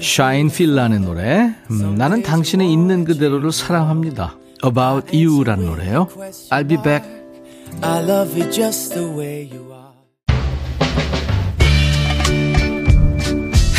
[0.00, 4.34] 셰인 필란의 노래, 음, 나는 당신의 있는 그대로를 사랑합니다.
[4.64, 6.08] About You라는 노래요.
[6.50, 7.06] I'll be back.
[7.82, 9.88] I love you just the way you are.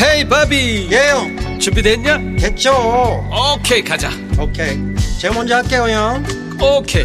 [0.00, 2.18] 헤이 바비 예영 준비됐냐?
[2.38, 2.72] 됐죠
[3.56, 4.10] 오케이 가자
[4.40, 4.78] 오케이
[5.20, 6.24] 제가 먼저 할게요 형
[6.78, 7.04] 오케이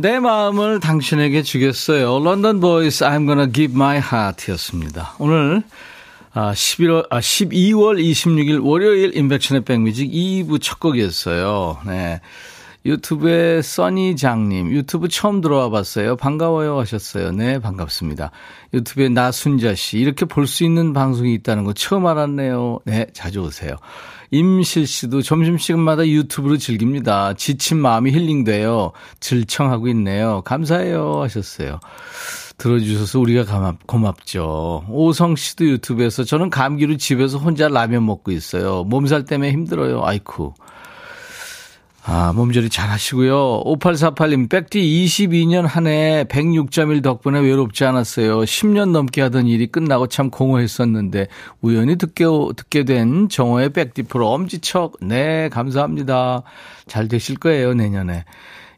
[0.00, 2.20] 내 마음을 당신에게 주겠어요.
[2.20, 5.16] 런던 보이스 I'm gonna give my heart 였습니다.
[5.18, 5.64] 오늘
[6.32, 11.78] 아, 11월, 아, 12월 26일 월요일 인백션의 백뮤직 2부 첫 곡이었어요.
[11.84, 12.20] 네.
[12.88, 16.16] 유튜브에 써니장님, 유튜브 처음 들어와 봤어요.
[16.16, 17.32] 반가워요 하셨어요.
[17.32, 18.30] 네, 반갑습니다.
[18.72, 22.80] 유튜브에 나순자 씨, 이렇게 볼 수 있는 방송이 있다는 거 처음 알았네요.
[22.86, 23.76] 네, 자주 오세요.
[24.30, 27.34] 임실 씨도 점심시간마다 유튜브로 즐깁니다.
[27.34, 28.92] 지친 마음이 힐링돼요.
[29.20, 30.40] 질청하고 있네요.
[30.46, 31.80] 감사해요 하셨어요.
[32.56, 38.84] 들어주셔서 우리가 고맙, 죠 오성 씨도 유튜브에서 저는 감기로 집에서 혼자 라면 먹고 있어요.
[38.84, 40.04] 몸살 때문에 힘들어요.
[40.04, 40.54] 아이쿠.
[42.10, 43.64] 아, 몸조리 잘 하시고요.
[43.64, 48.38] 5848님, 백디 22년 한 해 106.1 덕분에 외롭지 않았어요.
[48.40, 51.26] 10년 넘게 하던 일이 끝나고 참 공허했었는데,
[51.60, 52.24] 우연히 듣게,
[52.56, 54.94] 듣게 된 정호의 백디 프로 엄지척.
[55.02, 56.44] 네, 감사합니다.
[56.86, 58.24] 잘 되실 거예요, 내년에.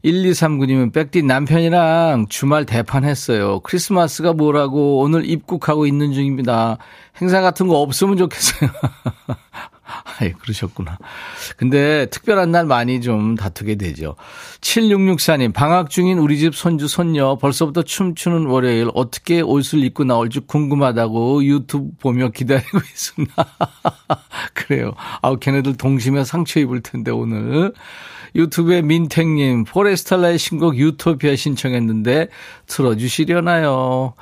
[0.05, 3.61] 1239님은 백디 남편이랑 주말 대판했어요.
[3.61, 6.79] 크리스마스가 뭐라고 오늘 입국하고 있는 중입니다.
[7.23, 8.71] 행사 같은 거 없으면 좋겠어요.
[10.19, 10.99] 아이, 그러셨구나.
[11.57, 14.17] 근데 특별한 날 많이 좀 다투게 되죠.
[14.61, 21.45] 7664님, 방학 중인 우리 집 손주, 손녀, 벌써부터 춤추는 월요일 어떻게 옷을 입고 나올지 궁금하다고
[21.45, 23.35] 유튜브 보며 기다리고 있습니다.
[24.55, 24.93] 그래요.
[25.23, 27.73] 아우, 걔네들 동심에 상처 입을 텐데, 오늘.
[28.35, 32.29] 유튜브에 민택님, 포레스탈라의 신곡 유토피아 신청했는데
[32.67, 34.15] 틀어주시려나요?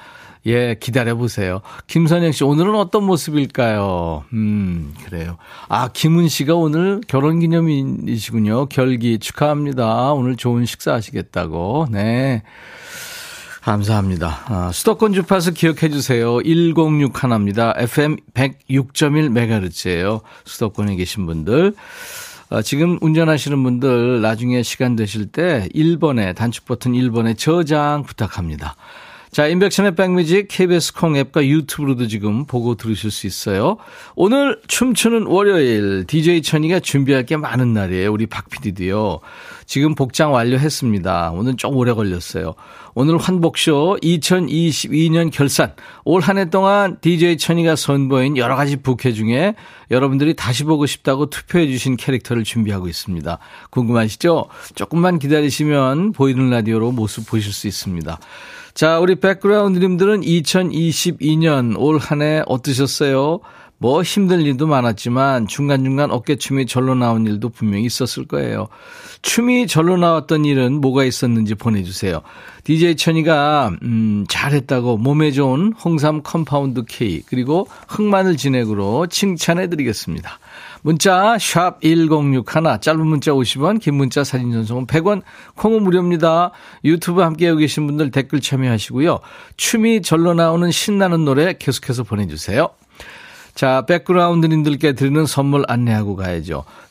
[0.48, 1.60] 예, 기다려보세요.
[1.86, 4.24] 김선영 씨, 오늘은 어떤 모습일까요?
[4.32, 5.36] 음, 그래요.
[5.68, 8.66] 아, 김은 씨가 오늘 결혼 기념일이시군요.
[8.66, 10.12] 결기 축하합니다.
[10.14, 11.88] 오늘 좋은 식사 하시겠다고.
[11.90, 12.42] 네.
[13.60, 14.40] 감사합니다.
[14.46, 16.38] 아, 수도권 주파수 기억해 주세요.
[16.38, 17.74] 106 하나입니다.
[17.76, 20.22] FM 106.1MHz예요.
[20.46, 21.74] 수도권에 계신 분들.
[22.48, 28.74] 아, 지금 운전하시는 분들 나중에 시간 되실 때 1번에 단축 버튼 1번에 저장 부탁합니다.
[29.30, 33.76] 자, 인백션의 백뮤직 KBS 콩 앱과 유튜브로도 지금 보고 들으실 수 있어요.
[34.16, 38.10] 오늘 춤추는 월요일 DJ 천이가 준비할 게 많은 날이에요.
[38.12, 39.20] 우리 박 PD도요.
[39.66, 41.32] 지금 복장 완료했습니다.
[41.34, 42.54] 오늘 좀 오래 걸렸어요.
[42.94, 45.74] 오늘 환복쇼 2022년 결산.
[46.04, 49.54] 올 한 해 동안 DJ 천이가 선보인 여러 가지 부캐 중에
[49.90, 53.38] 여러분들이 다시 보고 싶다고 투표해 주신 캐릭터를 준비하고 있습니다.
[53.70, 54.46] 궁금하시죠?
[54.74, 58.18] 조금만 기다리시면 보이는 라디오로 모습 보실 수 있습니다.
[58.78, 63.40] 자, 우리 백그라운드님들은 2022년 올 한 해 어떠셨어요?
[63.76, 68.68] 뭐 힘든 일도 많았지만 중간중간 어깨춤이 절로 나온 일도 분명히 있었을 거예요.
[69.22, 72.22] 춤이 절로 나왔던 일은 뭐가 있었는지 보내주세요.
[72.62, 80.38] DJ 천이가 음, 잘했다고 몸에 좋은 홍삼 compound K 그리고 흑마늘 진액으로 칭찬해드리겠습니다.
[80.82, 82.44] 문자 1061,
[82.80, 85.22] 짧은 문자 50원, 긴 문자 사진 전송은 100원,
[85.56, 86.52] 콩은 무료입니다.
[86.84, 89.20] 유튜브 함께하고 계신 분들 댓글 참여하시고요.
[89.56, 92.70] 춤이 절로 나오는 신나는 노래 계속해서 보내주세요.
[93.54, 96.64] 자, 백그라운드님들께 드리는 선물 안내하고 가야죠.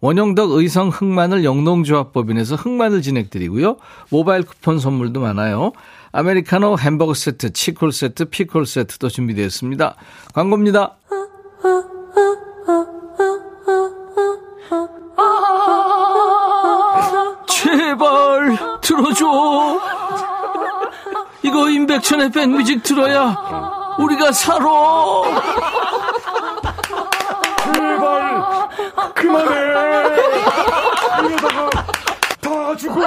[0.00, 3.76] 원형덕 의성 흑마늘 영농조합법인에서 흑마늘 진액 드리고요.
[4.10, 5.72] 모바일 쿠폰 선물도 많아요.
[6.12, 9.94] 아메리카노 햄버거 세트, 치콜 세트, 피콜 세트도 준비되어 있습니다.
[10.34, 10.96] 광고입니다.
[17.48, 19.80] 제발 들어줘.
[21.42, 23.36] 이거 임백천의 백뮤직 들어야
[23.98, 24.66] 우리가 살아.
[29.14, 29.54] 그만해
[31.24, 31.70] 이러다가
[32.40, 33.00] 다 죽어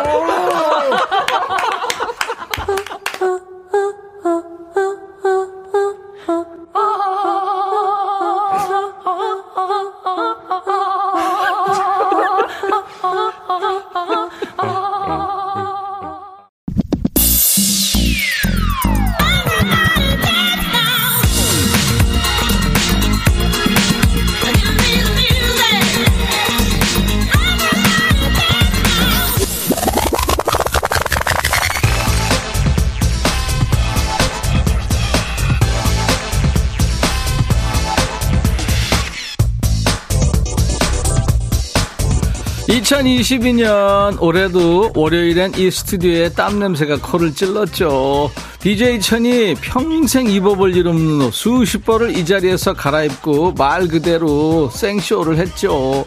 [42.90, 51.22] (2022년) 올해도 월요일엔 이 스튜디오에 땀 냄새가 코를 찔렀죠 DJ 천이 평생 입어볼 일 없는
[51.22, 56.06] 옷 수십 벌을 이 자리에서 갈아입고 말 그대로 생쇼를 했죠.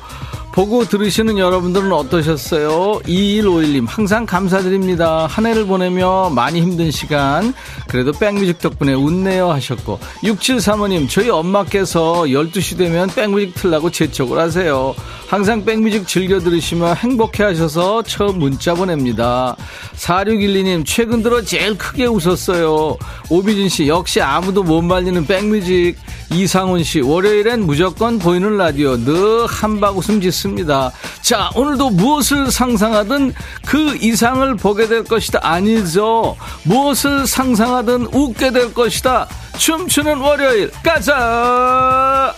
[0.53, 3.01] 보고 들으시는 여러분들은 어떠셨어요?
[3.07, 5.27] 2151님, 항상 감사드립니다.
[5.27, 7.55] 한 해를 보내며 많이 힘든 시간,
[7.89, 14.95] 그래도 백뮤직 덕분에 웃네요 하셨고, 6735님, 저희 엄마께서 12시 되면 백뮤직 틀라고 재촉을 하세요.
[15.27, 19.57] 항상 백뮤직 즐겨 들으시며 행복해 하셔서 처음 문자 보냅니다.
[19.97, 22.99] 4612님, 최근 들어 제일 크게 웃었어요.
[23.31, 25.97] 오비진 씨, 역시 아무도 못 말리는 백뮤직.
[26.33, 30.91] 이상훈 씨, 월요일엔 무조건 보이는 라디오, 늘 한박 웃음 짓습니다.
[31.21, 33.35] 자, 오늘도 무엇을 상상하든
[33.67, 35.41] 그 이상을 보게 될 것이다.
[35.43, 36.37] 아니죠.
[36.65, 39.29] 무엇을 상상하든 웃게 될 것이다.
[39.59, 42.35] 춤추는 월요일, 가자!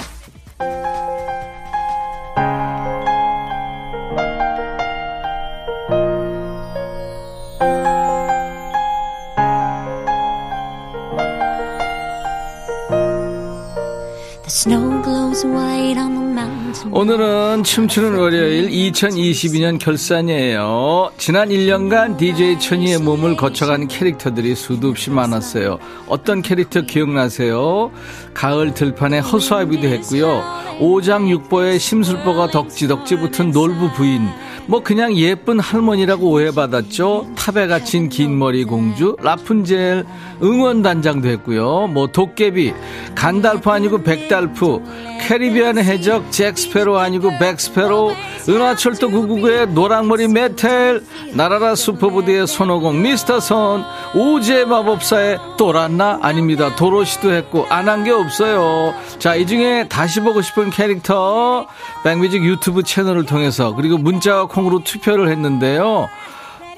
[16.93, 21.11] 오늘은 춤추는 월요일 2022년 결산이에요.
[21.19, 25.79] 지난 1년간 DJ 천이의 몸을 거쳐간 캐릭터들이 수도 없이 많았어요.
[26.07, 27.91] 어떤 캐릭터 기억나세요?
[28.33, 30.74] 가을 들판에 허수아비도 했고요.
[30.81, 34.29] 오장육보에 심술보가 덕지덕지 붙은 놀부 부인.
[34.67, 37.33] 뭐 그냥 예쁜 할머니라고 오해받았죠.
[37.37, 40.05] 탑에 갇힌 긴 머리 공주, 라푼젤,
[40.43, 41.89] 응원단장도 했고요.
[41.89, 42.73] 뭐 도깨비,
[43.15, 44.81] 간달프 아니고 백달프,
[45.21, 48.13] 캐리비안의 해적 잭 스패로 아니고 백스페로,
[48.49, 51.03] 은하철도 999의 노랑머리 메텔,
[51.35, 56.75] 날아라 슈퍼보드의 손오공 미스터 손, 오즈의 마법사의 또란나 아닙니다.
[56.75, 58.95] 도로시도 했고 안 한 게 없어요.
[59.19, 61.67] 자, 이 중에 다시 보고 싶은 캐릭터
[62.03, 66.09] 백뮤직 유튜브 채널을 통해서 그리고 문자와 콩으로 투표를 했는데요.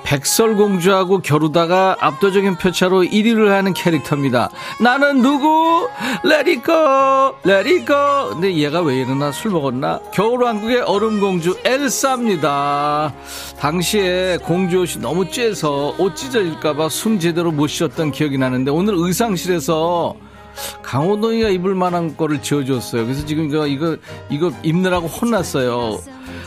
[0.06, 4.50] 백설공주하고 겨루다가 압도적인 표차로 1위를 하는 캐릭터입니다.
[4.80, 5.88] 나는 누구?
[6.22, 7.34] 레리꺼!
[7.42, 8.30] 레리꺼!
[8.30, 9.98] 근데 얘가 왜 이러나 술 먹었나?
[10.12, 13.12] 겨울왕국의 얼음공주 엘사입니다.
[13.58, 20.14] 당시에 공주 옷이 너무 쬐서 옷 찢어질까봐 숨 제대로 못 쉬었던 기억이 나는데 오늘 의상실에서
[20.82, 23.04] 강호동이가 입을 만한 거를 지어줬어요.
[23.04, 23.96] 그래서 지금 이거, 이거,
[24.30, 25.98] 이거 입느라고 혼났어요.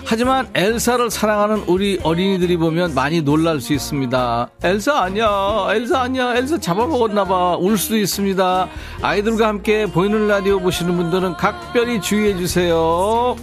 [0.06, 4.50] 하지만 엘사를 사랑하는 우리 어린이들이 보면 많이 놀랄 수 있습니다.
[4.64, 5.68] 엘사 아니야.
[5.72, 6.36] 엘사 아니야.
[6.36, 7.58] 엘사 잡아먹었나봐.
[7.58, 8.70] 울 수도 있습니다.
[9.02, 13.36] 아이들과 함께 보이는 라디오 보시는 분들은 각별히 주의해 주세요.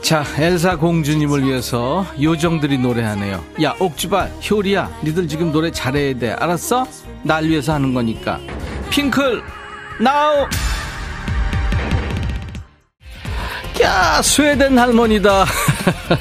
[0.00, 3.44] 자, 엘사 공주님을 위해서 요정들이 노래하네요.
[3.62, 6.32] 야, 옥주발, 효리야, 니들 지금 노래 잘해야 돼.
[6.32, 6.86] 알았어?
[7.22, 8.40] 날 위해서 하는 거니까.
[8.90, 9.40] 핑클,
[10.00, 10.46] 나우!
[13.80, 15.46] 야, 스웨덴 할머니다.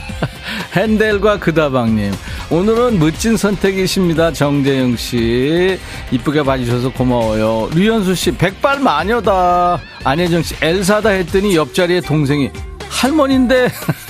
[0.76, 2.14] 핸델과 그다방님.
[2.52, 4.32] 오늘은 멋진 선택이십니다.
[4.32, 5.80] 정재영 씨.
[6.12, 7.70] 이쁘게 봐주셔서 고마워요.
[7.74, 9.80] 류현수 씨, 백발 마녀다.
[10.04, 12.52] 안혜정 씨, 엘사다 했더니 옆자리에 동생이
[12.88, 13.70] 할머니인데.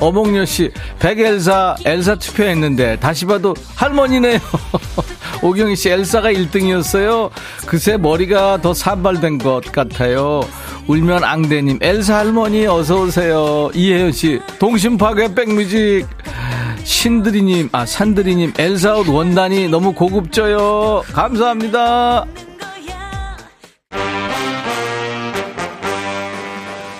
[0.00, 4.38] 어몽여 씨, 백엘사, 엘사 투표했는데, 다시 봐도 할머니네요.
[5.42, 7.30] 오경희 씨, 엘사가 1등이었어요.
[7.66, 10.40] 그새 머리가 더 산발된 것 같아요.
[10.86, 13.70] 울면 앙대님, 엘사 할머니 어서오세요.
[13.74, 16.06] 이혜연 씨, 동심 파괴 백뮤직.
[16.82, 21.02] 신드리님, 아, 산드리님, 엘사옷 원단이 너무 고급져요.
[21.12, 22.24] 감사합니다.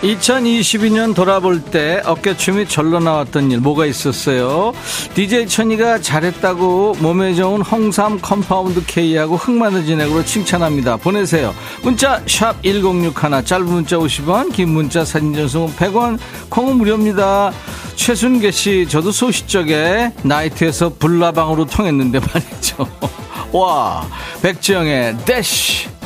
[0.02, 4.72] 2022년 돌아볼 때 어깨춤이 절로 나왔던 일 뭐가 있었어요?
[5.14, 10.96] DJ 천이가 잘했다고 몸에 좋은 홍삼 compound K하고 흑마늘 진액으로 칭찬합니다.
[10.96, 11.54] 보내세요.
[11.83, 16.18] 문자 샵1061 짧은 문자 50원 긴 문자 사진 전송 100원
[16.48, 17.52] 콩은 무료입니다.
[17.96, 22.88] 최순계 씨 저도 소시적에 나이트에서 불나방으로 통했는데 말이죠.
[23.52, 24.06] 와
[24.40, 26.00] 백지영의 대쉬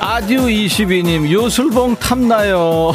[0.00, 2.92] 아듀 22님, 요술봉 탐나요.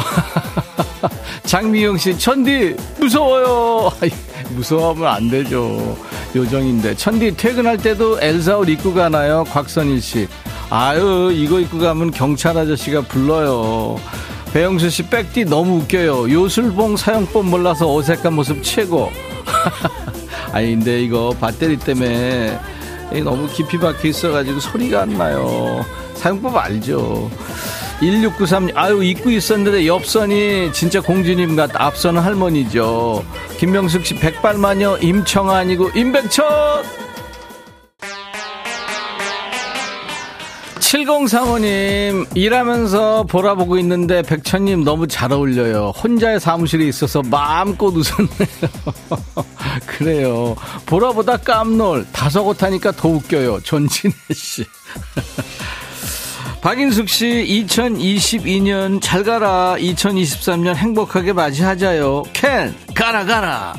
[1.44, 3.92] 장미영 씨, 천디, 무서워요.
[4.50, 5.96] 무서워하면 안 되죠.
[6.34, 6.96] 요정인데.
[6.96, 9.44] 천디, 퇴근할 때도 엘사 옷 입고 가나요?
[9.44, 10.26] 곽선일 씨.
[10.70, 13.96] 아유, 이거 입고 가면 경찰 아저씨가 불러요.
[14.52, 16.30] 배영수 씨, 백디 너무 웃겨요.
[16.30, 19.10] 요술봉 사용법 몰라서 어색한 모습 최고.
[20.52, 22.58] 아니, 근데 이거 배터리 때문에
[23.22, 25.84] 너무 깊이 박혀 있어가지고 소리가 안 나요.
[26.24, 27.30] 사용법 알죠.
[28.00, 33.22] 1693, 아유, 잊고 있었는데 옆선이 진짜 공주님 같, 앞선은 할머니죠.
[33.58, 36.46] 김명숙 씨, 백발마녀, 임청아 아니고, 임백천!
[40.80, 45.92] 7035님, 일하면서 보라보고 있는데 백천님 너무 잘 어울려요.
[46.02, 48.70] 혼자의 사무실에 있어서 마음껏 웃었네요.
[49.86, 50.56] 그래요.
[50.86, 53.60] 보라보다 깜놀, 다소곳 하니까 더 웃겨요.
[53.60, 54.64] 전진혜 씨.
[56.64, 57.26] 박인숙 씨,
[57.68, 59.76] 2022년 잘 가라.
[59.78, 62.22] 2023년 행복하게 맞이하자요.
[62.32, 63.74] 캔, 가라, 가라.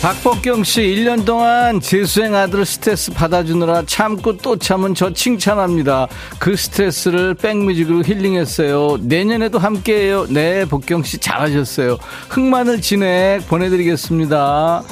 [0.00, 6.06] 박복경 씨, 1년 동안 재수생 아들 스트레스 받아주느라 참고 또 참은 저 칭찬합니다.
[6.38, 8.98] 그 스트레스를 백뮤직으로 힐링했어요.
[9.00, 10.26] 내년에도 함께해요.
[10.28, 11.98] 네, 복경 씨 잘하셨어요.
[12.28, 14.84] 흑마늘 진액 보내드리겠습니다.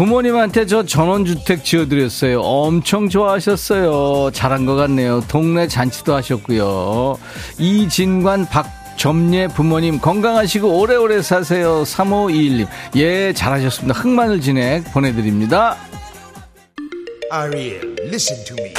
[0.00, 2.40] 부모님한테 저 전원주택 지어드렸어요.
[2.40, 4.30] 엄청 좋아하셨어요.
[4.32, 5.22] 잘한 것 같네요.
[5.28, 7.18] 동네 잔치도 하셨고요.
[7.58, 11.82] 이진관 박 점례 부모님 건강하시고 오래오래 사세요.
[11.82, 12.66] 3521님.
[12.96, 14.00] 예, 잘하셨습니다.
[14.00, 15.76] 흑마늘 진액 보내드립니다.
[17.30, 18.72] Ariel, listen to me.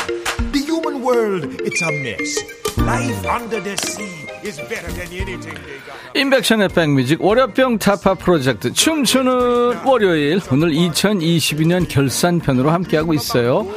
[0.51, 2.61] The human world, it's a mess.
[2.78, 6.15] Life under the sea is better than anything they got.
[6.15, 13.67] 인백션의 백뮤직 월요병 타파 프로젝트 춤추는 월요일 오늘 2022년 결산편으로 함께하고 있어요.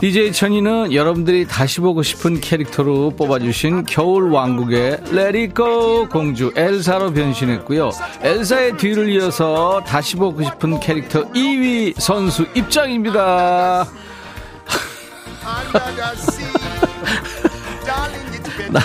[0.00, 7.90] DJ 천이는 여러분들이 다시 보고 싶은 캐릭터로 뽑아주신 겨울 왕국의 레리고 공주 엘사로 변신했고요.
[8.20, 13.88] 엘사의 뒤를 이어서 다시 보고 싶은 캐릭터 2위 선수 입장입니다.
[18.70, 18.80] 나,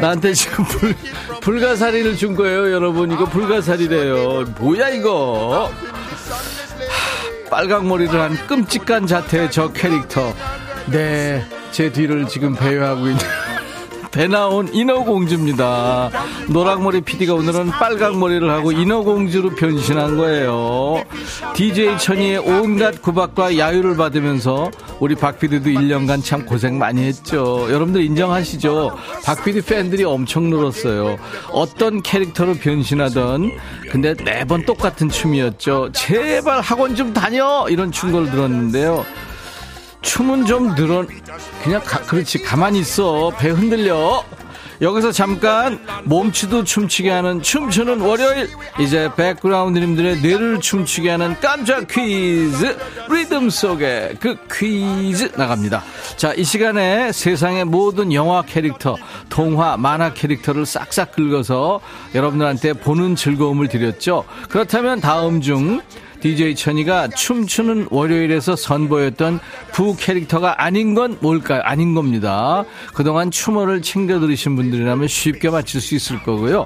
[0.00, 0.94] 나한테 지금 불,
[1.40, 3.10] 불가사리를 준 거예요, 여러분.
[3.12, 4.44] 이거 불가사리래요.
[4.58, 5.70] 뭐야, 이거?
[7.50, 10.34] 빨강머리를 한 끔찍한 자태의 저 캐릭터.
[10.86, 13.18] 네, 제 뒤를 지금 배회하고 있는.
[14.14, 16.08] 배 나온 인어공주입니다.
[16.48, 21.02] 노랑머리 PD가 오늘은 빨강머리를 하고 인어공주로 변신한 거예요.
[21.54, 27.66] DJ 천이의 온갖 구박과 야유를 받으면서 우리 박 PD도 1년간 참 고생 많이 했죠.
[27.68, 28.96] 여러분들 인정하시죠?
[29.24, 31.16] 박 PD 팬들이 엄청 늘었어요.
[31.50, 33.50] 어떤 캐릭터로 변신하던
[33.90, 35.90] 근데 매번 똑같은 춤이었죠.
[35.92, 37.66] 제발 학원 좀 다녀!
[37.68, 39.04] 이런 충고를 들었는데요.
[40.04, 41.04] 춤은 좀 늘어
[41.62, 42.42] 그냥 가, 그렇지.
[42.42, 43.32] 가만히 있어.
[43.38, 44.24] 배 흔들려.
[44.82, 48.50] 여기서 잠깐 몸치도 춤추게 하는 춤추는 월요일.
[48.80, 52.76] 이제 백그라운드님들의 뇌를 춤추게 하는 깜짝 퀴즈.
[53.08, 55.82] 리듬 속에 그 퀴즈 나갑니다.
[56.16, 58.96] 자 이 시간에 세상의 모든 영화 캐릭터
[59.30, 61.80] 동화 만화 캐릭터를 싹싹 긁어서
[62.14, 64.24] 여러분들한테 보는 즐거움을 드렸죠.
[64.48, 65.80] 그렇다면 다음 중
[66.24, 69.40] DJ 천이가 춤추는 월요일에서 선보였던
[69.72, 71.60] 부 캐릭터가 아닌 건 뭘까요?
[71.64, 72.64] 아닌 겁니다.
[72.94, 76.64] 그동안 추모를 챙겨 들으신 분들이라면 쉽게 맞출 수 있을 거고요.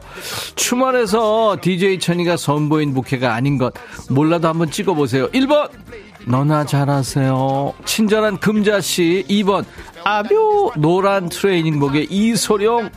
[0.54, 3.74] 추모에서 DJ 천이가 선보인 부캐가 아닌 것
[4.08, 5.28] 몰라도 한번 찍어보세요.
[5.30, 5.68] 1번
[6.24, 7.74] 너나 잘하세요.
[7.84, 9.64] 친절한 금자씨 2번
[10.04, 12.90] 아뷰 노란 트레이닝복의 이소룡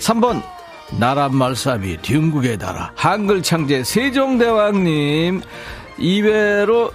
[0.00, 0.42] 3번
[0.98, 5.42] 나란 말싸미 듀국에 달아 한글 창제 세종대왕님
[5.98, 6.92] 이외로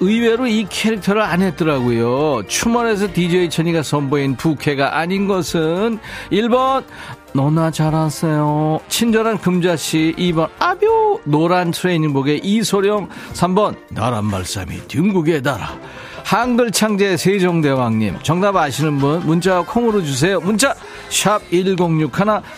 [0.00, 2.42] 의외로 이 캐릭터를 안 했더라고요.
[2.48, 5.98] 추멀에서 DJ 천이가 선보인 부캐가 아닌 것은
[6.30, 6.84] 1번
[7.32, 8.80] 너나 잘하세요.
[8.88, 15.78] 친절한 금자씨 2번 아뷰 노란 트레이닝복의 이소령 3번 나란 말싸미 둥국에 달아
[16.24, 20.40] 한글 창제 세종대왕님 정답 아시는 분 문자 콩으로 주세요.
[20.40, 20.74] 문자
[21.08, 22.10] 샵 1061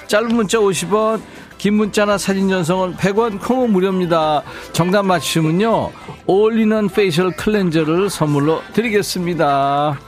[0.06, 1.20] 짧은 문자 50원
[1.58, 4.42] 긴 문자나 사진 전송은 100원 콩은 무료입니다.
[4.72, 5.90] 정답 맞히시면요.
[6.26, 9.98] 올리는 페이셜 클렌저를 선물로 드리겠습니다.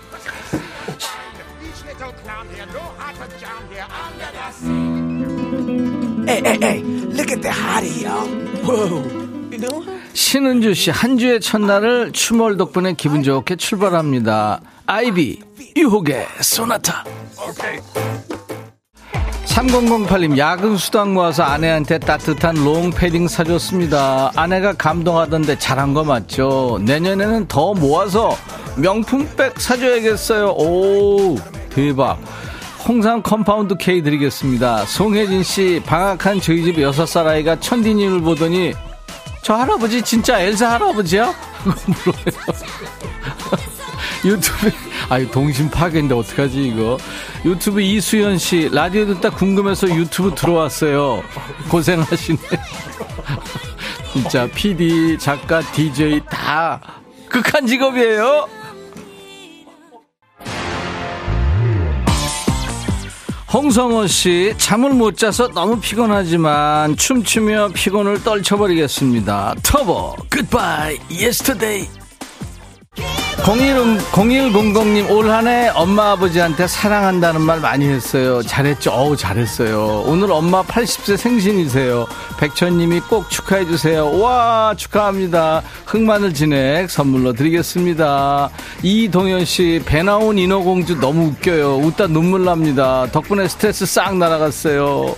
[10.13, 14.61] 신은주 씨, 한 주의 첫날을 춤월 덕분에 기분 좋게 출발합니다.
[14.87, 15.41] 아이비,
[15.77, 17.05] 유혹의 소나타.
[19.51, 24.31] 3008님, 야근 수당 모아서 아내한테 따뜻한 롱 패딩 사줬습니다.
[24.37, 26.79] 아내가 감동하던데 잘한 거 맞죠?
[26.83, 28.37] 내년에는 더 모아서
[28.77, 30.51] 명품백 사줘야겠어요.
[30.51, 31.37] 오,
[31.69, 32.19] 대박.
[32.87, 34.87] 홍삼 compound K 드리겠습니다.
[34.87, 38.73] 송혜진 씨, 방학한 저희 집 여섯 살 아이가 천디님을 보더니
[39.43, 41.35] 저 할아버지 진짜 엘사 할아버지야?
[42.05, 43.80] 물어요.
[44.25, 44.73] 유튜브에
[45.09, 46.99] 아유 동심 파괴인데 어떡하지 이거
[47.45, 51.23] 유튜브 이수연 씨 라디오 듣다 궁금해서 유튜브 들어왔어요
[51.69, 52.39] 고생하시네
[54.13, 56.81] 진짜 PD 작가 DJ 다
[57.29, 58.61] 극한 직업이에요
[63.53, 69.57] 홍성호 씨, 잠을 못 자서 너무 피곤하지만 춤추며 피곤을 떨쳐버리겠습니다.
[69.65, 72.00] 터보, Goodbye, Yesterday.
[73.47, 78.43] 01, 0100님 올 한해 엄마 아버지한테 사랑한다는 말 많이 했어요.
[78.43, 78.91] 잘했죠.
[78.91, 80.03] 어우 잘했어요.
[80.07, 82.07] 오늘 엄마 80세 생신이세요.
[82.39, 84.11] 백천님이 꼭 축하해 주세요.
[84.21, 85.63] 와 축하합니다.
[85.87, 88.51] 흑마늘 진액 선물로 드리겠습니다.
[88.83, 91.77] 이동현 씨 배 나온 인어공주 너무 웃겨요.
[91.79, 93.07] 웃다 눈물 납니다.
[93.11, 95.17] 덕분에 스트레스 싹 날아갔어요.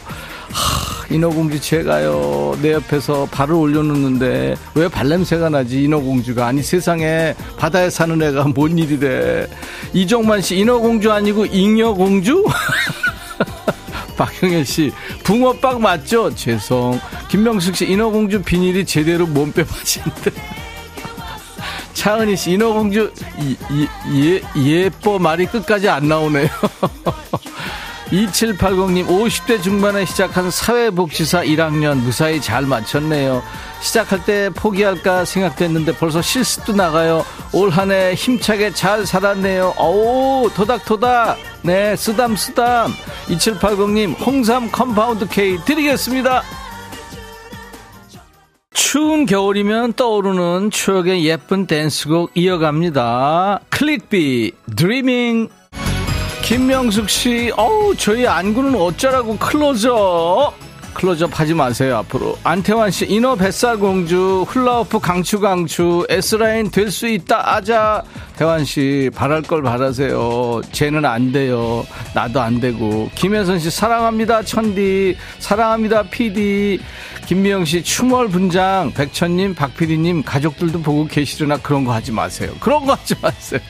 [0.52, 6.46] 하, 인어공주 제가요 내 옆에서 발을 올려놓는데 왜 발냄새가 나지 인어공주가?
[6.46, 9.46] 아니 세상에 바다에 사는 애가 뭔 일이래?
[9.92, 12.44] 이종만 씨 인어공주 아니고 잉여공주?
[14.16, 14.92] 박형현 씨
[15.24, 16.34] 붕어빵 맞죠?
[16.34, 16.98] 죄송.
[17.28, 20.30] 김명숙 씨 인어공주 비닐이 제대로 몸빼 맞는데.
[21.94, 23.88] 차은희 씨 인어공주 이, 이,
[24.24, 24.42] 예,
[24.84, 26.48] 예뻐 말이 끝까지 안 나오네요
[28.12, 33.42] 2780님 50대 중반에 시작한 사회복지사 1학년 무사히 잘 마쳤네요.
[33.80, 37.24] 시작할 때 포기할까 생각됐는데 벌써 실습도 나가요.
[37.54, 39.74] 올 한 해 힘차게 잘 살았네요.
[39.78, 42.92] 어우 토닥토닥 네 쓰담쓰담
[43.28, 46.42] 2780님 홍삼 compound K 드리겠습니다.
[48.74, 53.60] 추운 겨울이면 떠오르는 추억의 예쁜 댄스곡 이어갑니다.
[53.70, 55.48] 클릭비 Dreaming
[56.52, 60.52] 김명숙 씨, 어우, 저희 안구는 어쩌라고 클로저.
[60.92, 62.36] 클로즈업 하지 마세요, 앞으로.
[62.44, 68.02] 안태환 씨, 인어 뱃살 공주, 훌라후프 강추 강추, S라인 될 수 있다, 아자.
[68.36, 70.60] 태환 씨, 바랄 걸 바라세요.
[70.72, 71.86] 쟤는 안 돼요.
[72.14, 73.08] 나도 안 되고.
[73.14, 75.16] 김혜선 씨, 사랑합니다, 천디.
[75.38, 76.78] 사랑합니다, PD.
[77.24, 78.92] 김미영 씨, 추멀 분장.
[78.92, 82.52] 백천님, 박PD님, 가족들도 보고 계시려나 그런 거 하지 마세요.
[82.60, 83.62] 그런 거 하지 마세요.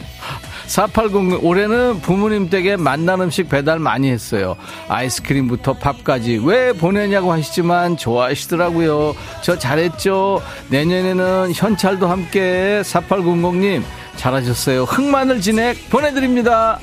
[0.67, 4.57] 4800 올해는 부모님 댁에 만난 음식 배달 많이 했어요.
[4.89, 9.15] 아이스크림부터 밥까지 왜 보내냐고 하시지만 좋아하시더라고요.
[9.43, 10.43] 저 잘했죠.
[10.69, 13.83] 내년에는 현찰도 함께 4800님
[14.17, 14.85] 잘하셨어요.
[14.85, 16.79] 흑마늘 진액 보내드립니다.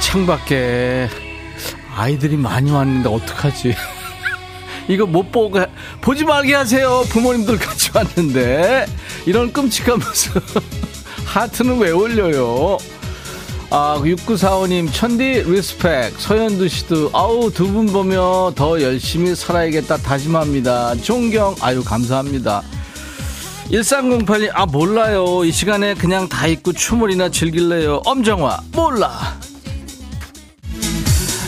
[0.00, 1.08] 창밖에
[1.94, 3.74] 아이들이 많이 왔는데 어떡하지?
[4.88, 5.58] 이거 못 보고
[6.00, 7.04] 보지 말게 하세요.
[7.08, 8.86] 부모님들 같이 왔는데
[9.26, 10.42] 이런 끔찍한 모습
[11.26, 12.78] 하트는 왜 올려요?
[13.72, 16.14] 아, 6945님, 천디 respect.
[16.18, 20.96] 서현두 씨도, 아우, 두 분 보며 더 열심히 살아야겠다 다짐합니다.
[20.96, 22.62] 존경, 아유, 감사합니다.
[23.70, 25.44] 1308님, 아, 몰라요.
[25.44, 28.02] 이 시간에 그냥 다 입고 춤을이나 즐길래요.
[28.06, 29.38] 엄정화, 몰라.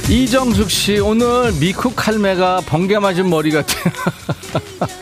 [0.09, 3.85] 이정숙 씨, 오늘 미쿡 할매가 번개 맞은 머리 같아요.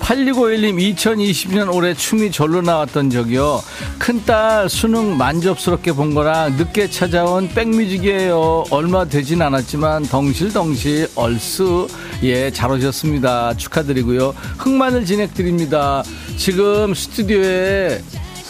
[0.00, 3.62] 8651님, 2020년 올해 춤이 절로 나왔던 적이요.
[3.98, 8.64] 큰딸 수능 만족스럽게 본 거랑 늦게 찾아온 백뮤직이에요.
[8.70, 11.88] 얼마 되진 않았지만 덩실덩실 얼쑤.
[12.22, 13.54] 예, 잘 오셨습니다.
[13.56, 14.34] 축하드리고요.
[14.58, 16.02] 흑마늘 진행드립니다.
[16.36, 18.02] 지금 스튜디오에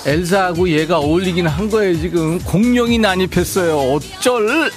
[0.07, 2.41] 엘사하고 얘가 어울리긴 한 거예요, 지금.
[2.41, 3.79] 공룡이 난입했어요.
[3.79, 4.71] 어쩔!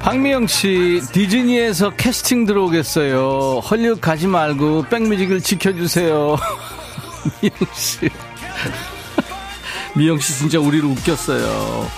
[0.00, 3.60] 박미영 씨, 디즈니에서 캐스팅 들어오겠어요.
[3.68, 6.36] 헐리우드 가지 말고 백뮤직을 지켜주세요.
[7.42, 8.08] 미영 씨.
[9.96, 11.90] 미영 씨 진짜 우리를 웃겼어요.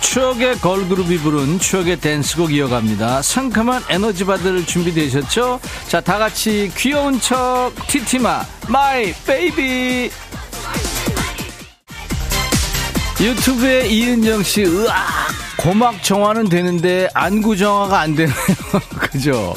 [0.00, 3.22] 추억의 걸그룹이 부른 추억의 댄스곡 이어갑니다.
[3.22, 5.60] 상큼한 에너지 받을 준비되셨죠?
[5.88, 10.10] 자, 다 같이 귀여운 척, 티티마, My Baby.
[13.20, 15.39] 유튜브에 이은정 씨, 으악!
[15.62, 18.34] 고막 정화는 되는데 안구 정화가 안 되네요.
[18.98, 19.54] 그죠?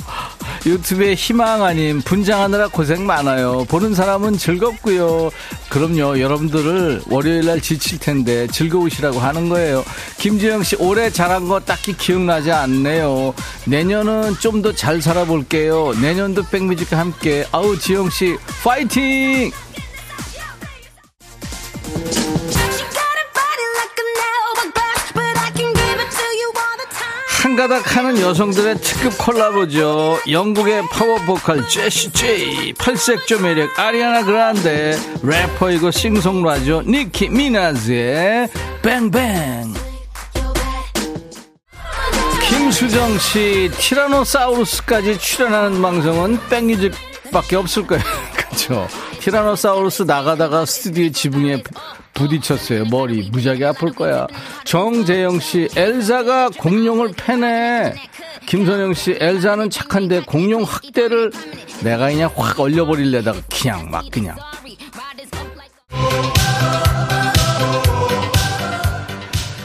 [0.65, 3.65] 유튜브에 희망 아님 분장하느라 고생 많아요.
[3.69, 5.29] 보는 사람은 즐겁고요.
[5.69, 6.19] 그럼요.
[6.19, 9.83] 여러분들을 월요일 날 지칠 텐데 즐거우시라고 하는 거예요.
[10.17, 13.33] 김지영 씨 올해 잘한 거 딱히 기억나지 않네요.
[13.65, 15.93] 내년은 좀 더 잘 살아볼게요.
[16.01, 19.51] 내년도 백뮤직과 함께 아우 지영 씨 파이팅!
[27.53, 30.17] 한가닥 하는 여성들의 특급 콜라보죠.
[30.27, 36.81] 영국의 파워 보컬 제시 제이, 팔색조 매력 아리아나 그란데, 래퍼이고 싱송라죠.
[36.87, 38.49] 니키 미나즈의
[38.81, 39.71] Bang Bang.
[42.49, 48.03] 김수정 씨, 티라노사우루스까지 출연하는 방송은 뺑뮤직밖에 없을 거예요.
[48.35, 48.87] 그죠?
[49.19, 51.61] 티라노사우루스 나가다가 스튜디오 지붕에
[52.13, 52.85] 부딪혔어요.
[52.85, 54.27] 머리 무지하게 아플 거야.
[54.65, 57.93] 정재영 씨, 엘사가 공룡을 패네.
[58.45, 61.31] 김선영 씨, 엘사는 착한데 공룡 학대를
[61.83, 64.35] 내가 그냥 확 얼려버릴래다가 그냥 막 그냥.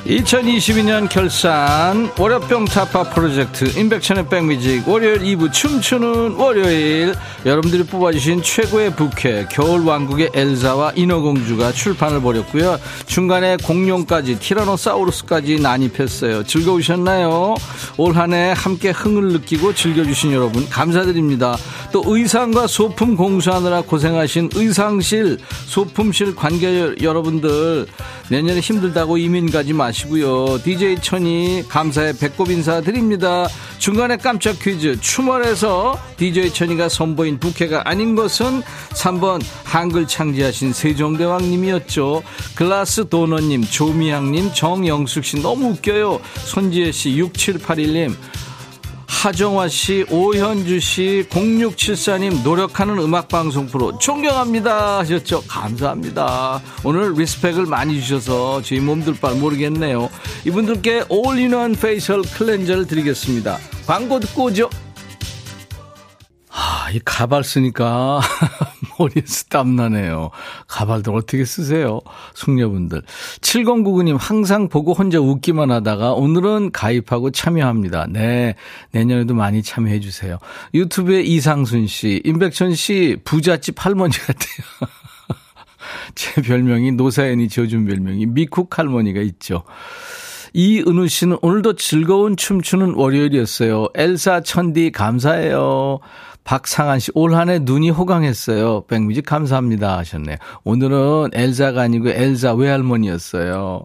[0.08, 7.14] 2022년 결산 월요병 타파 프로젝트 인백천의 백뮤직 월요일 2부 춤추는 월요일.
[7.44, 12.80] 여러분들이 뽑아주신 최고의 부캐 겨울왕국의 엘사와 인어공주가 출판을 벌였고요.
[13.04, 16.44] 중간에 공룡까지 티라노사우루스까지 난입했어요.
[16.44, 17.56] 즐거우셨나요?
[17.98, 21.58] 올 한해 함께 흥을 느끼고 즐겨주신 여러분 감사드립니다.
[21.92, 25.36] 또 의상과 소품 공수하느라 고생하신 의상실
[25.66, 27.86] 소품실 관계 여러분들
[28.30, 30.60] 내년에 힘들다고 이민 가지 마시고 요.
[30.62, 33.48] DJ 천이 감사의 배꼽 인사 드립니다.
[33.78, 42.22] 중간에 깜짝 퀴즈 추월해서 DJ 천이가 선보인 부캐가 아닌 것은 3번 한글 창제하신 세종대왕님이었죠.
[42.54, 46.20] 글라스 도너님, 조미양님, 정영숙 씨 너무 웃겨요.
[46.44, 48.14] 손지혜 씨, 6781님.
[49.08, 55.42] 하정화 씨, 오현주 씨, 0674님 노력하는 음악방송 프로 존경합니다 하셨죠.
[55.48, 56.62] 감사합니다.
[56.84, 60.08] 오늘 respect을 많이 주셔서 저희 몸둘 바를 모르겠네요.
[60.44, 63.58] 이분들께 all-in-one facial cleanser를 드리겠습니다.
[63.86, 64.70] 광고 듣고 오죠.
[66.50, 68.20] 아, 이 가발 쓰니까
[68.98, 70.30] 머리에서 땀나네요.
[70.66, 72.00] 가발들 어떻게 쓰세요?
[72.34, 73.02] 숙녀분들.
[73.40, 78.06] 7099님 항상 보고 혼자 웃기만 하다가 오늘은 가입하고 참여합니다.
[78.10, 78.54] 네.
[78.92, 80.38] 내년에도 많이 참여해 주세요.
[80.74, 84.90] 유튜브에 이상순 씨, 임백천 씨 부잣집 할머니 같아요.
[86.14, 89.64] 제 별명이 노사연이 지어준 별명이 미쿡 할머니가 있죠.
[90.54, 93.88] 이은우 씨는 오늘도 즐거운 춤추는 월요일이었어요.
[93.94, 96.00] 엘사 천디 감사해요.
[96.48, 98.84] 박상한 씨, 올 한 해 눈이 호강했어요.
[98.88, 100.36] 백뮤직 감사합니다 하셨네요.
[100.64, 103.84] 오늘은 엘사가 아니고 엘사 외할머니였어요.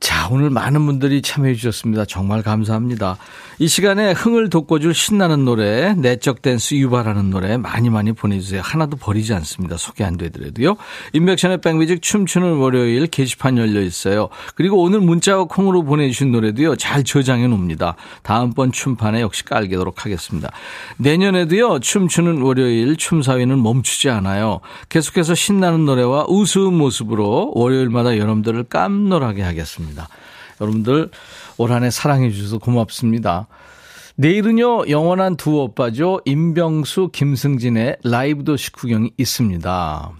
[0.00, 2.06] 자, 오늘 많은 분들이 참여해 주셨습니다.
[2.06, 3.18] 정말 감사합니다.
[3.58, 8.60] 이 시간에 흥을 돋궈줄 신나는 노래, 내적 댄스 유발하는 노래 많이 많이 보내주세요.
[8.62, 9.78] 하나도 버리지 않습니다.
[9.78, 10.76] 소개 안 되더라도요.
[11.14, 14.28] 인백션의 백뮤직 춤추는 월요일 게시판 열려 있어요.
[14.56, 16.76] 그리고 오늘 문자와 콩으로 보내주신 노래도요.
[16.76, 17.96] 잘 저장해 놓습니다.
[18.22, 20.50] 다음번 춤판에 역시 깔게도록 하겠습니다.
[20.98, 21.80] 내년에도요.
[21.80, 24.60] 춤추는 월요일 춤사위는 멈추지 않아요.
[24.90, 30.08] 계속해서 신나는 노래와 우스운 모습으로 월요일마다 여러분들을 깜놀하게 하겠습니다.
[30.60, 31.10] 여러분들
[31.58, 33.48] 올 한 해 사랑해 주셔서 고맙습니다.
[34.16, 36.20] 내일은요, 영원한 두 오빠죠.
[36.24, 40.10] 임병수, 김승진의 라이브 도시 구경이 있습니다.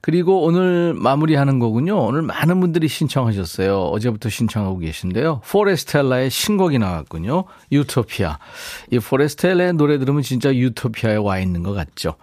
[0.00, 1.98] 그리고 오늘 마무리하는 거군요.
[1.98, 3.86] 오늘 많은 분들이 신청하셨어요.
[3.86, 5.40] 어제부터 신청하고 계신데요.
[5.48, 7.44] 포레스텔라의 신곡이 나왔군요.
[7.72, 8.38] 유토피아.
[8.92, 12.14] 이 포레스텔라의 노래 들으면 진짜 유토피아에 와 있는 것 같죠.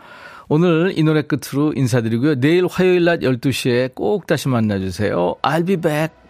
[0.48, 2.36] 오늘 이 노래 끝으로 인사드리고요.
[2.40, 5.36] 내일 화요일 낮 12시에 꼭 다시 만나주세요.
[5.42, 6.23] I'll be back.